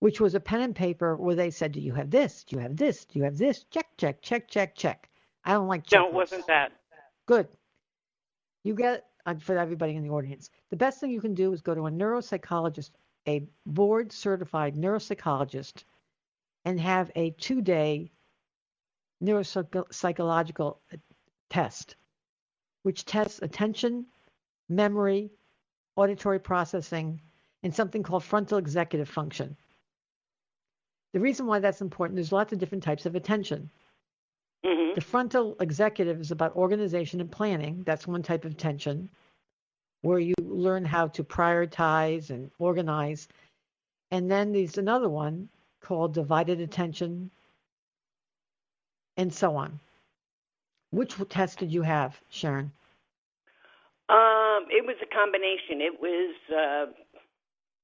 [0.00, 2.44] which was a pen and paper where they said, Do you have this?
[2.44, 3.06] Do you have this?
[3.06, 3.64] Do you have this?
[3.70, 5.08] Check, check, check, check, check.
[5.44, 6.14] I don't like no, it checklists.
[6.14, 6.72] wasn't that.
[7.28, 7.46] Good.
[8.64, 11.60] You get, uh, for everybody in the audience, the best thing you can do is
[11.60, 12.90] go to a neuropsychologist,
[13.28, 15.84] a board certified neuropsychologist,
[16.64, 18.10] and have a two day
[19.22, 20.78] neuropsychological
[21.50, 21.96] test,
[22.82, 24.06] which tests attention,
[24.70, 25.30] memory,
[25.96, 27.20] auditory processing,
[27.62, 29.54] and something called frontal executive function.
[31.12, 33.70] The reason why that's important, there's lots of different types of attention.
[34.64, 37.82] Hmm The frontal executive is about organization and planning.
[37.84, 39.08] That's one type of attention
[40.02, 43.28] where you learn how to prioritize and organize.
[44.10, 45.48] And then there's another one
[45.80, 47.30] called divided attention,
[49.16, 49.78] and so on.
[50.90, 52.72] Which test did you have, Sharon?
[54.08, 55.82] Um, it was a combination.
[55.82, 56.86] It was uh,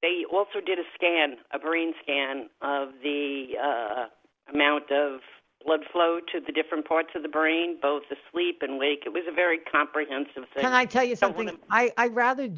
[0.03, 4.07] they also did a scan, a brain scan of the uh,
[4.53, 5.21] amount of
[5.65, 9.05] blood flow to the different parts of the brain, both asleep and wake.
[9.07, 10.63] It was a very comprehensive thing.
[10.63, 11.51] Can I tell you something?
[11.71, 12.49] I I rather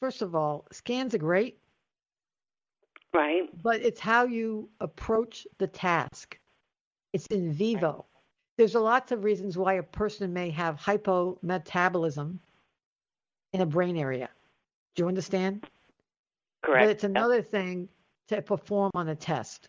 [0.00, 1.58] first of all, scans are great.
[3.14, 3.48] Right.
[3.62, 6.38] But it's how you approach the task.
[7.12, 8.04] It's in vivo.
[8.58, 12.38] There's a lots of reasons why a person may have hypometabolism
[13.52, 14.28] in a brain area.
[14.94, 15.66] Do you understand?
[16.62, 16.84] Correct.
[16.84, 17.88] But it's another thing
[18.28, 19.68] to perform on a test.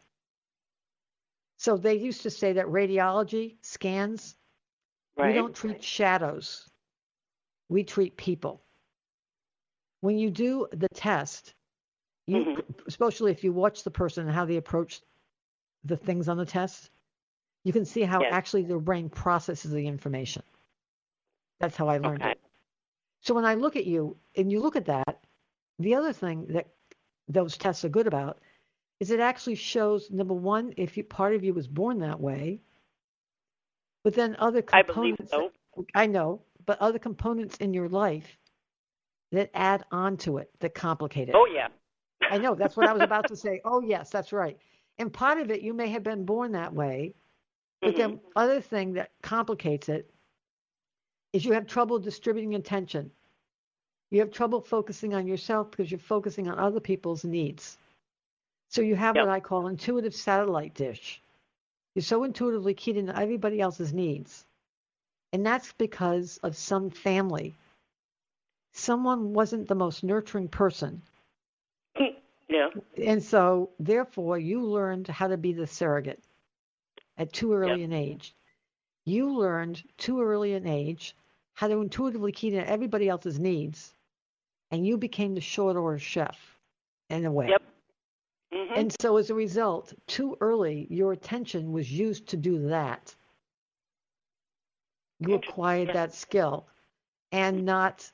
[1.60, 4.38] So they used to say that radiology scans,
[5.18, 5.28] right.
[5.28, 6.70] we don't treat shadows.
[7.68, 8.64] We treat people.
[10.00, 11.54] When you do the test,
[12.28, 12.64] you Mhm.
[12.88, 15.02] especially if you watch the person and how they approach
[15.84, 16.92] the things on the test,
[17.66, 18.32] you can see how Yes.
[18.32, 20.44] actually their brain processes the information.
[21.60, 22.32] That's how I learned Okay.
[22.32, 22.40] it.
[23.20, 25.26] So when I look at you and you look at that,
[25.78, 26.68] the other thing that
[27.28, 28.40] those tests are good about
[29.00, 32.62] is it actually shows number one if you, part of you was born that way,
[34.04, 35.34] but then other components.
[35.34, 35.86] I believe so.
[35.96, 38.38] I know, but other components in your life
[39.32, 41.36] that add on to it that complicate it.
[41.36, 41.68] Oh yeah.
[42.32, 43.62] I know that's what I was about to say.
[43.64, 44.58] Oh yes, that's right.
[44.98, 47.16] And part of it you may have been born that way,
[47.82, 48.20] but then Mhm.
[48.36, 50.12] other thing that complicates it
[51.32, 53.12] is you have trouble distributing attention.
[54.12, 57.78] You have trouble focusing on yourself because you're focusing on other people's needs.
[58.70, 59.26] So you have Yep.
[59.26, 61.22] what I call intuitive satellite dish.
[61.96, 64.46] You're so intuitively keyed into everybody else's needs.
[65.34, 67.56] And that's because of some family.
[68.74, 71.02] Someone wasn't the most nurturing person.
[72.00, 72.16] Mm,
[72.48, 72.70] yeah.
[73.04, 76.24] And so, therefore, you learned how to be the surrogate
[77.18, 77.90] at too early Yep.
[77.90, 78.36] an age.
[79.06, 81.16] You learned too early an age
[81.54, 83.94] how to intuitively key into everybody else's needs,
[84.72, 86.38] and you became the short order chef
[87.10, 87.50] in a way.
[87.50, 87.64] Yep.
[88.54, 88.72] Mhm.
[88.76, 93.16] And so, as a result, too early, your attention was used to do that.
[95.20, 96.68] You acquired that skill
[97.32, 98.12] and not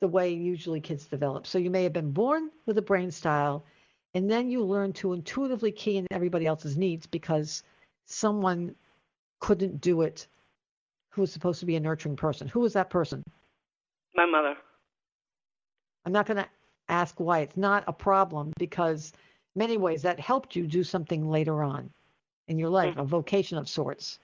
[0.00, 1.46] the way usually kids develop.
[1.46, 3.66] So, you may have been born with a brain style,
[4.14, 7.62] and then you learn to intuitively key in everybody else's needs because
[8.06, 8.74] someone
[9.40, 10.28] couldn't do it
[11.10, 12.48] who was supposed to be a nurturing person.
[12.48, 13.22] Who was that person?
[14.14, 14.56] My mother.
[16.06, 16.48] I'm not going to
[16.88, 19.12] ask why it's not a problem because
[19.54, 21.90] many ways that helped you do something later on
[22.48, 24.18] in your life, a vocation of sorts.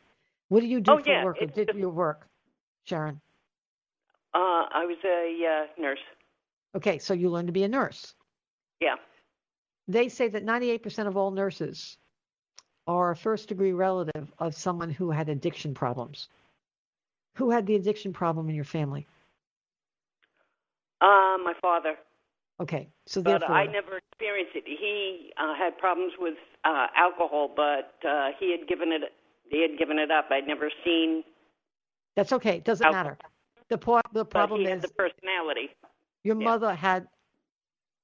[0.48, 1.00] What do you do Mm-hmm.
[1.00, 2.26] Oh, for yeah, work or did just- your work,
[2.84, 3.20] Sharon?
[4.32, 5.98] Uh, I was a uh, nurse.
[6.76, 8.14] Okay, so you learned to be a nurse.
[8.80, 8.94] Yeah.
[9.88, 11.98] They say that 98% of all nurses
[12.86, 16.28] are a first degree relative of someone who had addiction problems.
[17.36, 19.06] Who had the addiction problem in your family?
[21.00, 21.96] Uh, my father.
[22.60, 24.64] Okay, so But therefore, I never experienced it.
[24.66, 26.34] He uh, had problems with
[26.64, 29.00] uh, alcohol, but uh, he had given it.
[29.48, 30.26] He had given it up.
[30.30, 31.24] I'd never seen.
[32.16, 32.56] that's okay.
[32.58, 33.18] It doesn't alcohol, matter.
[33.70, 35.70] The, po- the problem is the personality.
[36.22, 36.44] your Yeah.
[36.44, 37.06] mother had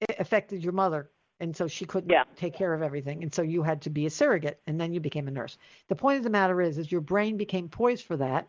[0.09, 2.25] it affected your mother and so she couldn't Yeah.
[2.37, 5.01] take care of everything and so you had to be a surrogate and then you
[5.01, 5.57] became a nurse
[5.89, 8.49] the point of the matter is is your brain became poised for that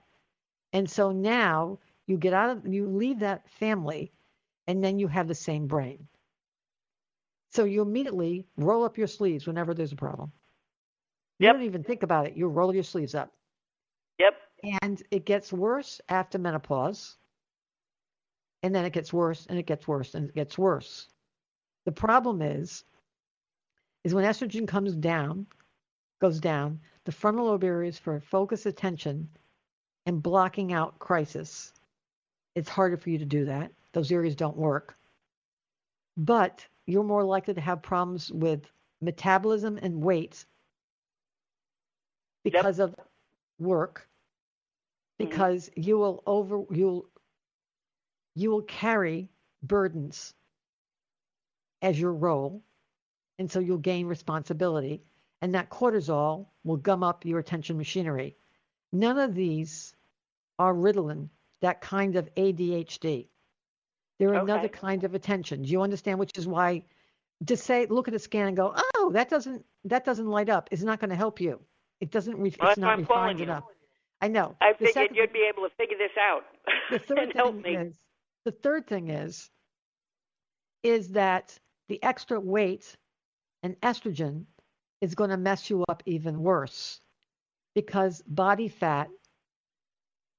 [0.74, 4.12] and so now you get out of you leave that family
[4.68, 6.08] and then you have the same brain.
[7.52, 10.32] So you immediately roll up your sleeves whenever there's a problem.
[11.40, 12.36] You don't even think about it.
[12.36, 13.34] You roll your sleeves up.
[14.20, 14.34] Yep.
[14.82, 17.18] and it gets worse after menopause.
[18.64, 21.08] And then it gets worse and it gets worse and it gets worse.
[21.86, 22.84] The problem is
[24.04, 25.46] is when estrogen comes down
[26.20, 29.30] goes down the frontal lobe areas for focus attention
[30.06, 31.74] and blocking out crisis
[32.56, 34.96] it's harder for you to do that those areas don't work
[36.16, 38.72] but you're more likely to have problems with
[39.02, 40.46] metabolism and weight
[42.44, 42.54] Yep.
[42.54, 42.96] because of
[43.60, 44.08] work
[45.20, 45.30] Mhm.
[45.30, 47.10] because you will over you'll
[48.36, 49.30] you will carry
[49.64, 50.36] burdens
[51.82, 52.62] as your role
[53.40, 55.02] and so you'll gain responsibility
[55.42, 58.38] and that cortisol will gum up your attention machinery
[58.92, 59.96] none of these
[60.60, 61.30] are ritalin
[61.62, 63.28] that kind of adhd
[64.20, 65.64] they're another kind of attention.
[65.64, 66.20] Do you understand?
[66.20, 66.84] Which is why
[67.46, 70.70] to say look at a scan and go oh that doesn't that doesn't light up
[70.72, 71.60] is not going to help you.
[72.02, 73.64] It doesn't re- Well, it's not I'm refined enough.
[74.22, 74.56] I know.
[74.60, 76.44] I The figured second- you'd be able to figure this out.
[76.92, 77.86] The third and help thing me.
[77.90, 78.00] is
[78.46, 79.50] the third thing is
[80.84, 81.58] is that
[81.90, 82.96] the extra weight
[83.64, 84.46] and estrogen
[85.02, 87.00] is going to mess you up even worse.
[87.76, 89.10] Because body fat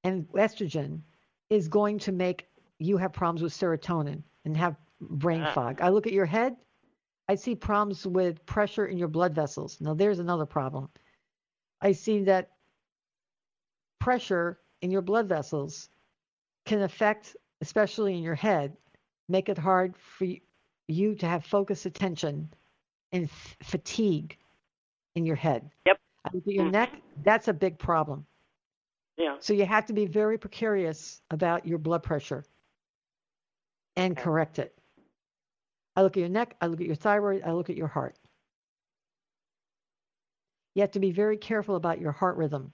[0.02, 1.02] and estrogen
[1.50, 2.47] is going to make
[2.78, 5.52] you have problems with serotonin and have brain Ah.
[5.52, 5.80] fog.
[5.80, 6.56] I look at your head,
[7.28, 9.80] I see problems with pressure in your blood vessels.
[9.80, 10.88] Now, there's another problem.
[11.80, 12.52] I see that
[13.98, 15.88] pressure in your blood vessels
[16.64, 18.76] can affect, especially in your head,
[19.28, 20.26] make it hard for
[20.86, 22.48] you to have focused attention
[23.12, 24.36] and f- fatigue
[25.14, 25.70] in your head.
[25.86, 26.00] Yep.
[26.24, 26.72] I look at your Mhm.
[26.72, 28.26] neck, that's a big problem.
[29.16, 29.36] Yeah.
[29.40, 32.44] So you have to be very precarious about your blood pressure
[33.98, 34.72] and correct it.
[35.96, 38.16] I look at your neck, I look at your thyroid, I look at your heart.
[40.74, 42.72] You have to be very careful about your heart rhythm.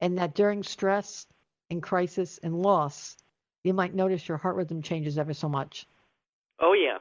[0.00, 1.26] And that during stress
[1.70, 3.16] and crisis and loss,
[3.62, 5.86] you might notice your heart rhythm changes ever so much.
[6.58, 6.98] Oh yeah.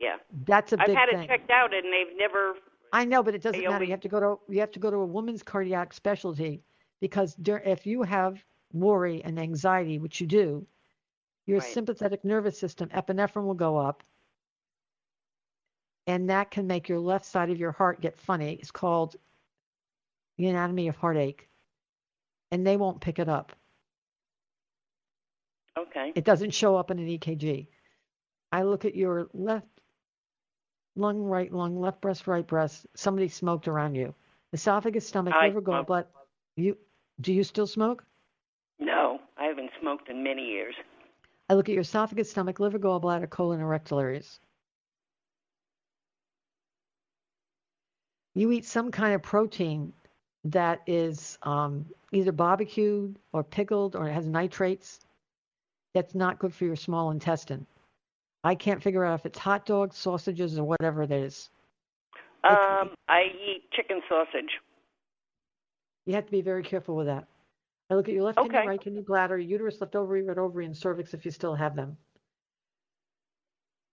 [0.00, 0.16] Yeah.
[0.44, 1.22] That's a I've big had thing.
[1.22, 2.54] it checked out and they've never
[2.92, 3.74] I know, but it doesn't matter.
[3.74, 6.62] always- You have to go to you have to go to a woman's cardiac specialty
[7.00, 10.66] because if you have worry and anxiety, which you do,
[11.46, 11.72] your Right.
[11.72, 14.02] sympathetic nervous system epinephrine will go up,
[16.06, 18.54] and that can make your left side of your heart get funny.
[18.54, 19.16] It's called
[20.36, 21.48] the anatomy of heartache,
[22.50, 23.52] and they won't pick it up.
[25.76, 26.12] Okay.
[26.14, 27.68] It doesn't show up in an EKG.
[28.52, 29.66] I look at your left
[30.94, 32.86] lung, right lung, left breast, right breast.
[32.94, 34.14] Somebody smoked around you.
[34.52, 36.06] Esophagus, stomach, I liver, gallbladder.
[36.56, 36.78] You
[37.20, 38.04] do you still smoke?
[38.78, 40.74] No, I haven't smoked in many years.
[41.48, 44.40] I look at your esophagus, stomach, liver, gallbladder, colon, and rectal areas.
[48.34, 49.92] You eat some kind of protein
[50.44, 55.00] that is um, either barbecued or pickled or it has nitrates.
[55.94, 57.66] That's not good for your small intestine.
[58.44, 61.50] I can't figure out if it's hot dogs, sausages, or whatever it is.
[62.44, 64.50] Um, I eat chicken sausage.
[66.04, 67.26] You have to be very careful with that.
[67.88, 68.66] I look at your left kidney, Okay.
[68.66, 71.96] right kidney, bladder, uterus, left ovary, right ovary, and cervix if you still have them.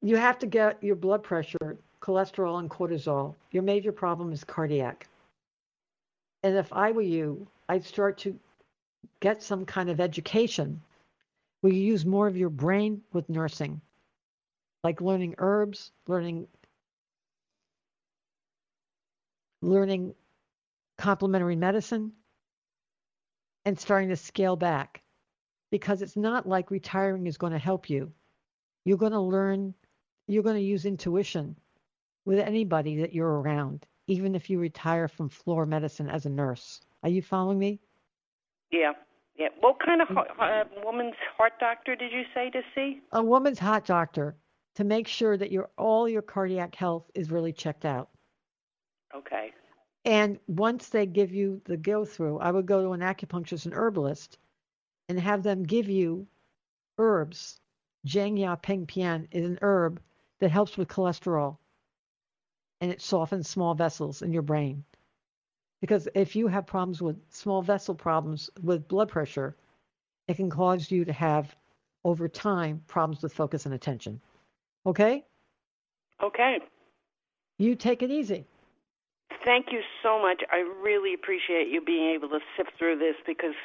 [0.01, 3.35] You have to get your blood pressure, cholesterol, and cortisol.
[3.51, 5.07] Your major problem is cardiac.
[6.43, 8.37] And if I were you, I'd start to
[9.21, 10.81] get some kind of education
[11.61, 13.79] where you use more of your brain with nursing,
[14.83, 16.47] like learning herbs, learning
[19.61, 20.13] learning
[20.97, 22.11] complementary medicine,
[23.65, 25.01] and starting to scale back
[25.71, 28.11] because it's not like retiring is going to help you.
[28.85, 29.73] You're going to learn,
[30.27, 31.57] you're going to use intuition
[32.25, 36.81] with anybody that you're around, even if you retire from floor medicine as a nurse.
[37.01, 37.79] Are you following me?
[38.71, 38.93] Yeah.
[39.37, 39.49] Yeah.
[39.59, 43.01] What kind of ho- uh, woman's heart doctor did you say to see?
[43.11, 44.35] A woman's heart doctor
[44.75, 48.09] to make sure that your all your cardiac health is really checked out.
[49.15, 49.51] Okay.
[50.05, 53.73] And once they give you the go through, I would go to an acupuncturist and
[53.73, 54.37] herbalist
[55.07, 56.27] and have them give you
[56.97, 57.59] herbs.
[58.05, 60.01] Zhang Ya Peng Pian is an herb
[60.39, 61.57] that helps with cholesterol
[62.81, 64.83] and it softens small vessels in your brain.
[65.79, 69.55] Because if you have problems with small vessel problems with blood pressure,
[70.27, 71.55] it can cause you to have,
[72.03, 74.19] over time, problems with focus and attention.
[74.85, 75.25] Okay?
[76.21, 76.59] Okay.
[77.57, 78.45] You take it easy.
[79.43, 80.41] Thank you so much.
[80.51, 83.55] I really appreciate you being able to sift through this because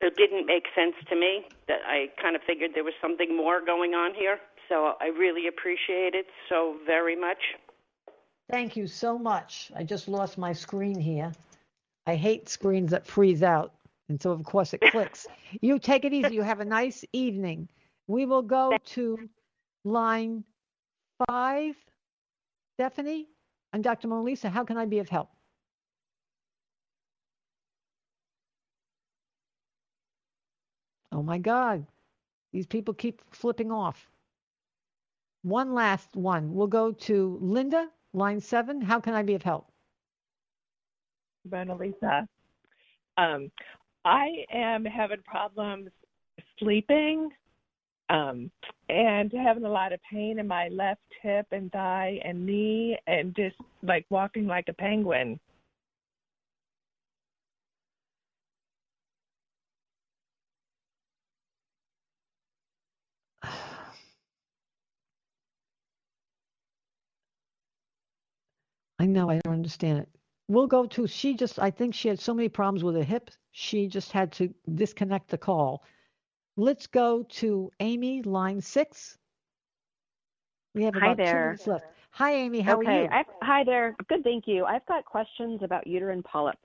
[0.00, 1.46] it didn't make sense to me.
[1.68, 4.38] That I kind of figured there was something more going on here.
[4.68, 7.38] So I really appreciate it so very much.
[8.50, 9.70] Thank you so much.
[9.76, 11.32] I just lost my screen here.
[12.06, 13.72] I hate screens that freeze out.
[14.08, 15.26] And so, of course, it clicks.
[15.62, 16.34] you take it easy.
[16.34, 17.68] You have a nice evening.
[18.06, 19.18] We will go to
[19.84, 20.44] line
[21.26, 21.74] five.
[22.76, 23.28] Stephanie
[23.74, 24.06] and Dr.
[24.06, 25.30] Mona Lisa, how can I be of help?
[31.10, 31.84] Oh my God.
[32.52, 34.08] These people keep flipping off.
[35.42, 36.54] One last one.
[36.54, 38.80] We'll go to Linda, line seven.
[38.80, 39.66] How can I be of help?
[41.50, 42.28] Mona Lisa.
[43.16, 43.50] Um,
[44.04, 45.88] I am having problems
[46.60, 47.28] sleeping
[48.10, 48.50] um,
[48.88, 53.34] and having a lot of pain in my left hip and thigh and knee and
[53.34, 55.40] just like walking like a penguin.
[68.98, 70.08] I know, I don't understand it.
[70.48, 73.30] We'll go to, she just, I think she had so many problems with her hip,
[73.52, 75.84] she just had to disconnect the call.
[76.56, 79.18] Let's go to Amy, line six.
[80.74, 81.44] We have Hi about two there.
[81.46, 81.84] minutes left.
[82.12, 82.90] Hi, Amy, how okay.
[82.90, 83.08] are you?
[83.10, 83.96] I've, hi there.
[84.08, 84.64] Good, thank you.
[84.64, 86.58] I've got questions about uterine polyps.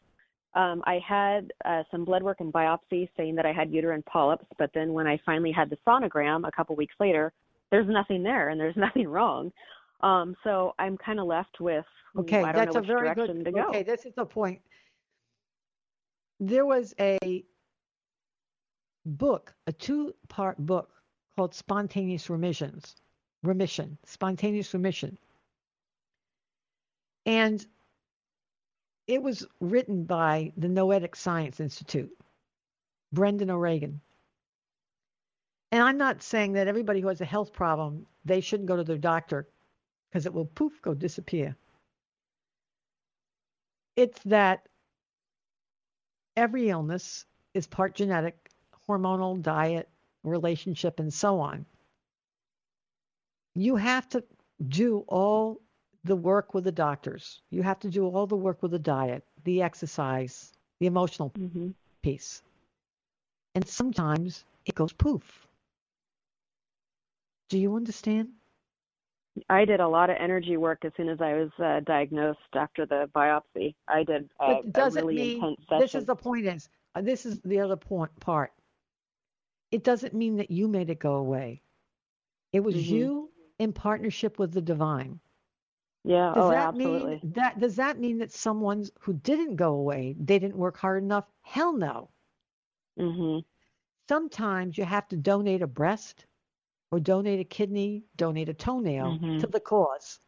[0.53, 4.45] Um, I had uh, some blood work and biopsy saying that I had uterine polyps,
[4.57, 7.33] but then when I finally had the sonogram a couple weeks later,
[7.71, 9.51] there's nothing there and there's nothing wrong.
[10.01, 11.85] Um, so I'm kind of left with
[12.17, 12.43] okay.
[12.43, 13.43] I that's a very good.
[13.43, 14.61] To okay, this is the point.
[16.39, 17.43] There was a
[19.05, 20.89] book, a two-part book
[21.35, 22.95] called Spontaneous Remissions,
[23.43, 25.17] Remission, Spontaneous Remission,
[27.25, 27.65] and
[29.07, 32.11] it was written by the Noetic Science Institute,
[33.11, 34.01] Brendan O'Regan.
[35.71, 38.83] And I'm not saying that everybody who has a health problem, they shouldn't go to
[38.83, 39.47] their doctor
[40.09, 41.55] because it will poof go disappear.
[43.95, 44.67] It's that
[46.35, 48.48] every illness is part genetic,
[48.89, 49.87] hormonal, diet,
[50.23, 51.65] relationship, and so on.
[53.55, 54.23] You have to
[54.67, 55.61] do all
[56.03, 57.41] the work with the doctors.
[57.51, 61.69] You have to do all the work with the diet, the exercise, the emotional mm-hmm.
[62.01, 62.41] piece.
[63.55, 65.47] And sometimes it goes poof.
[67.49, 68.29] Do you understand?
[69.49, 72.85] I did a lot of energy work as soon as I was uh, diagnosed after
[72.85, 73.73] the biopsy.
[73.87, 75.81] I did uh, but does a really mean, intense session.
[75.81, 78.51] This is the point is, uh, this is the other point part.
[79.71, 81.61] It doesn't mean that you made it go away.
[82.53, 82.95] It was mm-hmm.
[82.95, 85.19] you in partnership with the divine.
[86.03, 86.31] Yeah.
[86.33, 87.19] Does oh, that absolutely.
[87.21, 91.03] mean that does that mean that someone who didn't go away, they didn't work hard
[91.03, 91.25] enough?
[91.41, 92.09] Hell no.
[92.99, 93.39] Mm-hmm.
[94.07, 96.25] Sometimes you have to donate a breast
[96.91, 99.39] or donate a kidney, donate a toenail mm-hmm.
[99.39, 100.19] to the cause.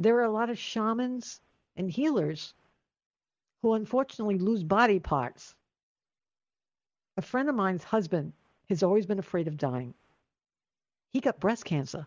[0.00, 1.40] There are a lot of shamans
[1.76, 2.54] and healers
[3.62, 5.54] who unfortunately lose body parts.
[7.16, 8.32] A friend of mine's husband
[8.68, 9.94] has always been afraid of dying.
[11.12, 12.06] He got breast cancer.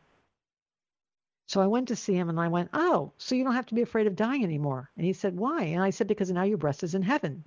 [1.48, 3.76] So I went to see him and I went, Oh, so you don't have to
[3.76, 4.90] be afraid of dying anymore.
[4.98, 5.62] And he said, Why?
[5.64, 7.44] And I said, Because now your breast is in heaven.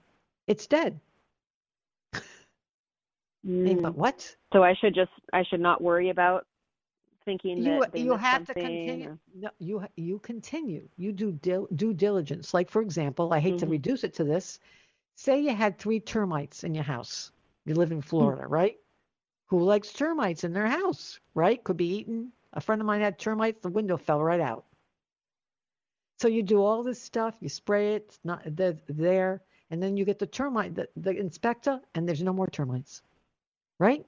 [0.47, 1.01] It's dead.
[3.47, 3.81] Mm.
[3.83, 4.35] But what?
[4.53, 6.45] So I should just I should not worry about
[7.25, 9.11] thinking you, that you have to continue.
[9.11, 10.89] or- No, you you continue.
[10.97, 12.53] You do dil, due diligence.
[12.53, 13.71] Like for example, I hate to Mhm.
[13.71, 14.59] reduce it to this.
[15.15, 17.31] Say you had three termites in your house.
[17.69, 18.79] You live in Florida, right?
[19.49, 21.63] Who likes termites in their house, right?
[21.63, 22.33] Could be eaten.
[22.55, 23.61] A friend of mine had termites.
[23.61, 24.65] The window fell right out.
[26.19, 27.37] So you do all this stuff.
[27.41, 28.05] You spray it.
[28.09, 28.43] It's not
[28.89, 33.03] there, and then you get the termite the, the inspector, and there's no more termites,
[33.79, 34.07] right?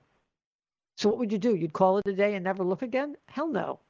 [0.97, 1.55] So what would you do?
[1.55, 3.15] You'd call it a day and never look again?
[3.27, 3.81] Hell no.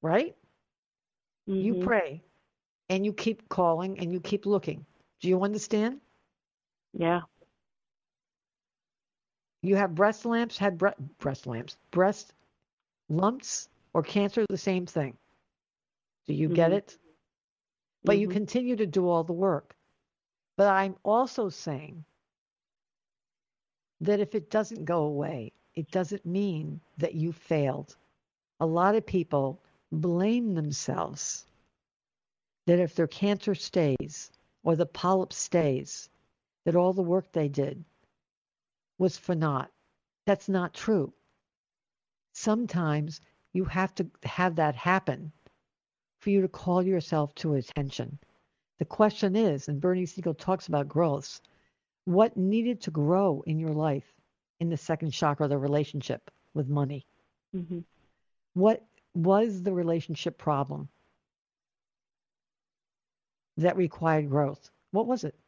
[0.00, 0.34] Right?
[1.46, 1.82] You Mhm.
[1.84, 2.22] pray
[2.88, 4.86] and you keep calling and you keep looking.
[5.20, 6.00] Do you understand?
[6.94, 7.20] Yeah.
[9.62, 10.88] You have breast lamps, had bre-
[11.18, 12.32] breast lamps, breast
[13.08, 15.16] lumps or cancer, the same thing.
[16.26, 16.76] Do you get Mhm.
[16.76, 16.98] it?
[18.04, 18.32] But you Mhm.
[18.32, 19.76] continue to do all the work.
[20.56, 22.04] But I'm also saying
[24.00, 27.96] that if it doesn't go away, it doesn't mean that you failed.
[28.60, 29.60] A lot of people
[29.92, 31.46] blame themselves
[32.66, 34.30] that if their cancer stays
[34.62, 36.08] or the polyp stays,
[36.64, 37.84] that all the work they did
[39.00, 39.70] was for naught.
[40.26, 41.12] That's not true.
[42.34, 43.20] Sometimes
[43.54, 45.32] you have to have that happen
[46.18, 48.18] for you to call yourself to attention.
[48.78, 51.40] The question is, and Bernie Siegel talks about growths,
[52.04, 54.12] what needed to grow in your life
[54.60, 57.06] in the second chakra, the relationship with money?
[57.54, 57.84] Mhm.
[58.52, 58.84] What
[59.14, 60.90] was the relationship problem
[63.56, 64.70] that required growth?
[64.90, 65.39] What was it?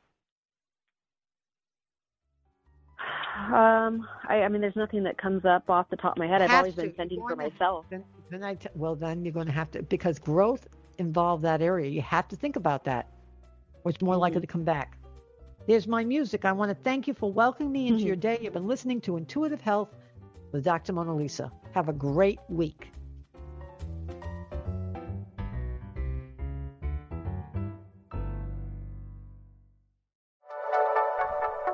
[3.35, 6.43] Um, I, I mean, there's nothing that comes up off the top of my head.
[6.43, 6.83] I've always to.
[6.83, 7.87] been sending for myself.
[7.91, 10.67] Then, then I t- well, then you're going to have to because growth
[10.99, 11.89] involved that area.
[11.89, 13.09] You have to think about that,
[13.85, 14.43] or it's more likely Mhm.
[14.43, 14.99] to come back.
[15.67, 16.45] There's my music.
[16.45, 18.07] I want to thank you for welcoming me into Mhm.
[18.07, 18.39] your day.
[18.43, 19.95] You've been listening to Intuitive Health
[20.53, 20.93] with Dr.
[20.93, 21.51] Mona Lisa.
[21.73, 22.91] Have a great week.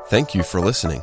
[0.09, 1.03] Thank you for listening.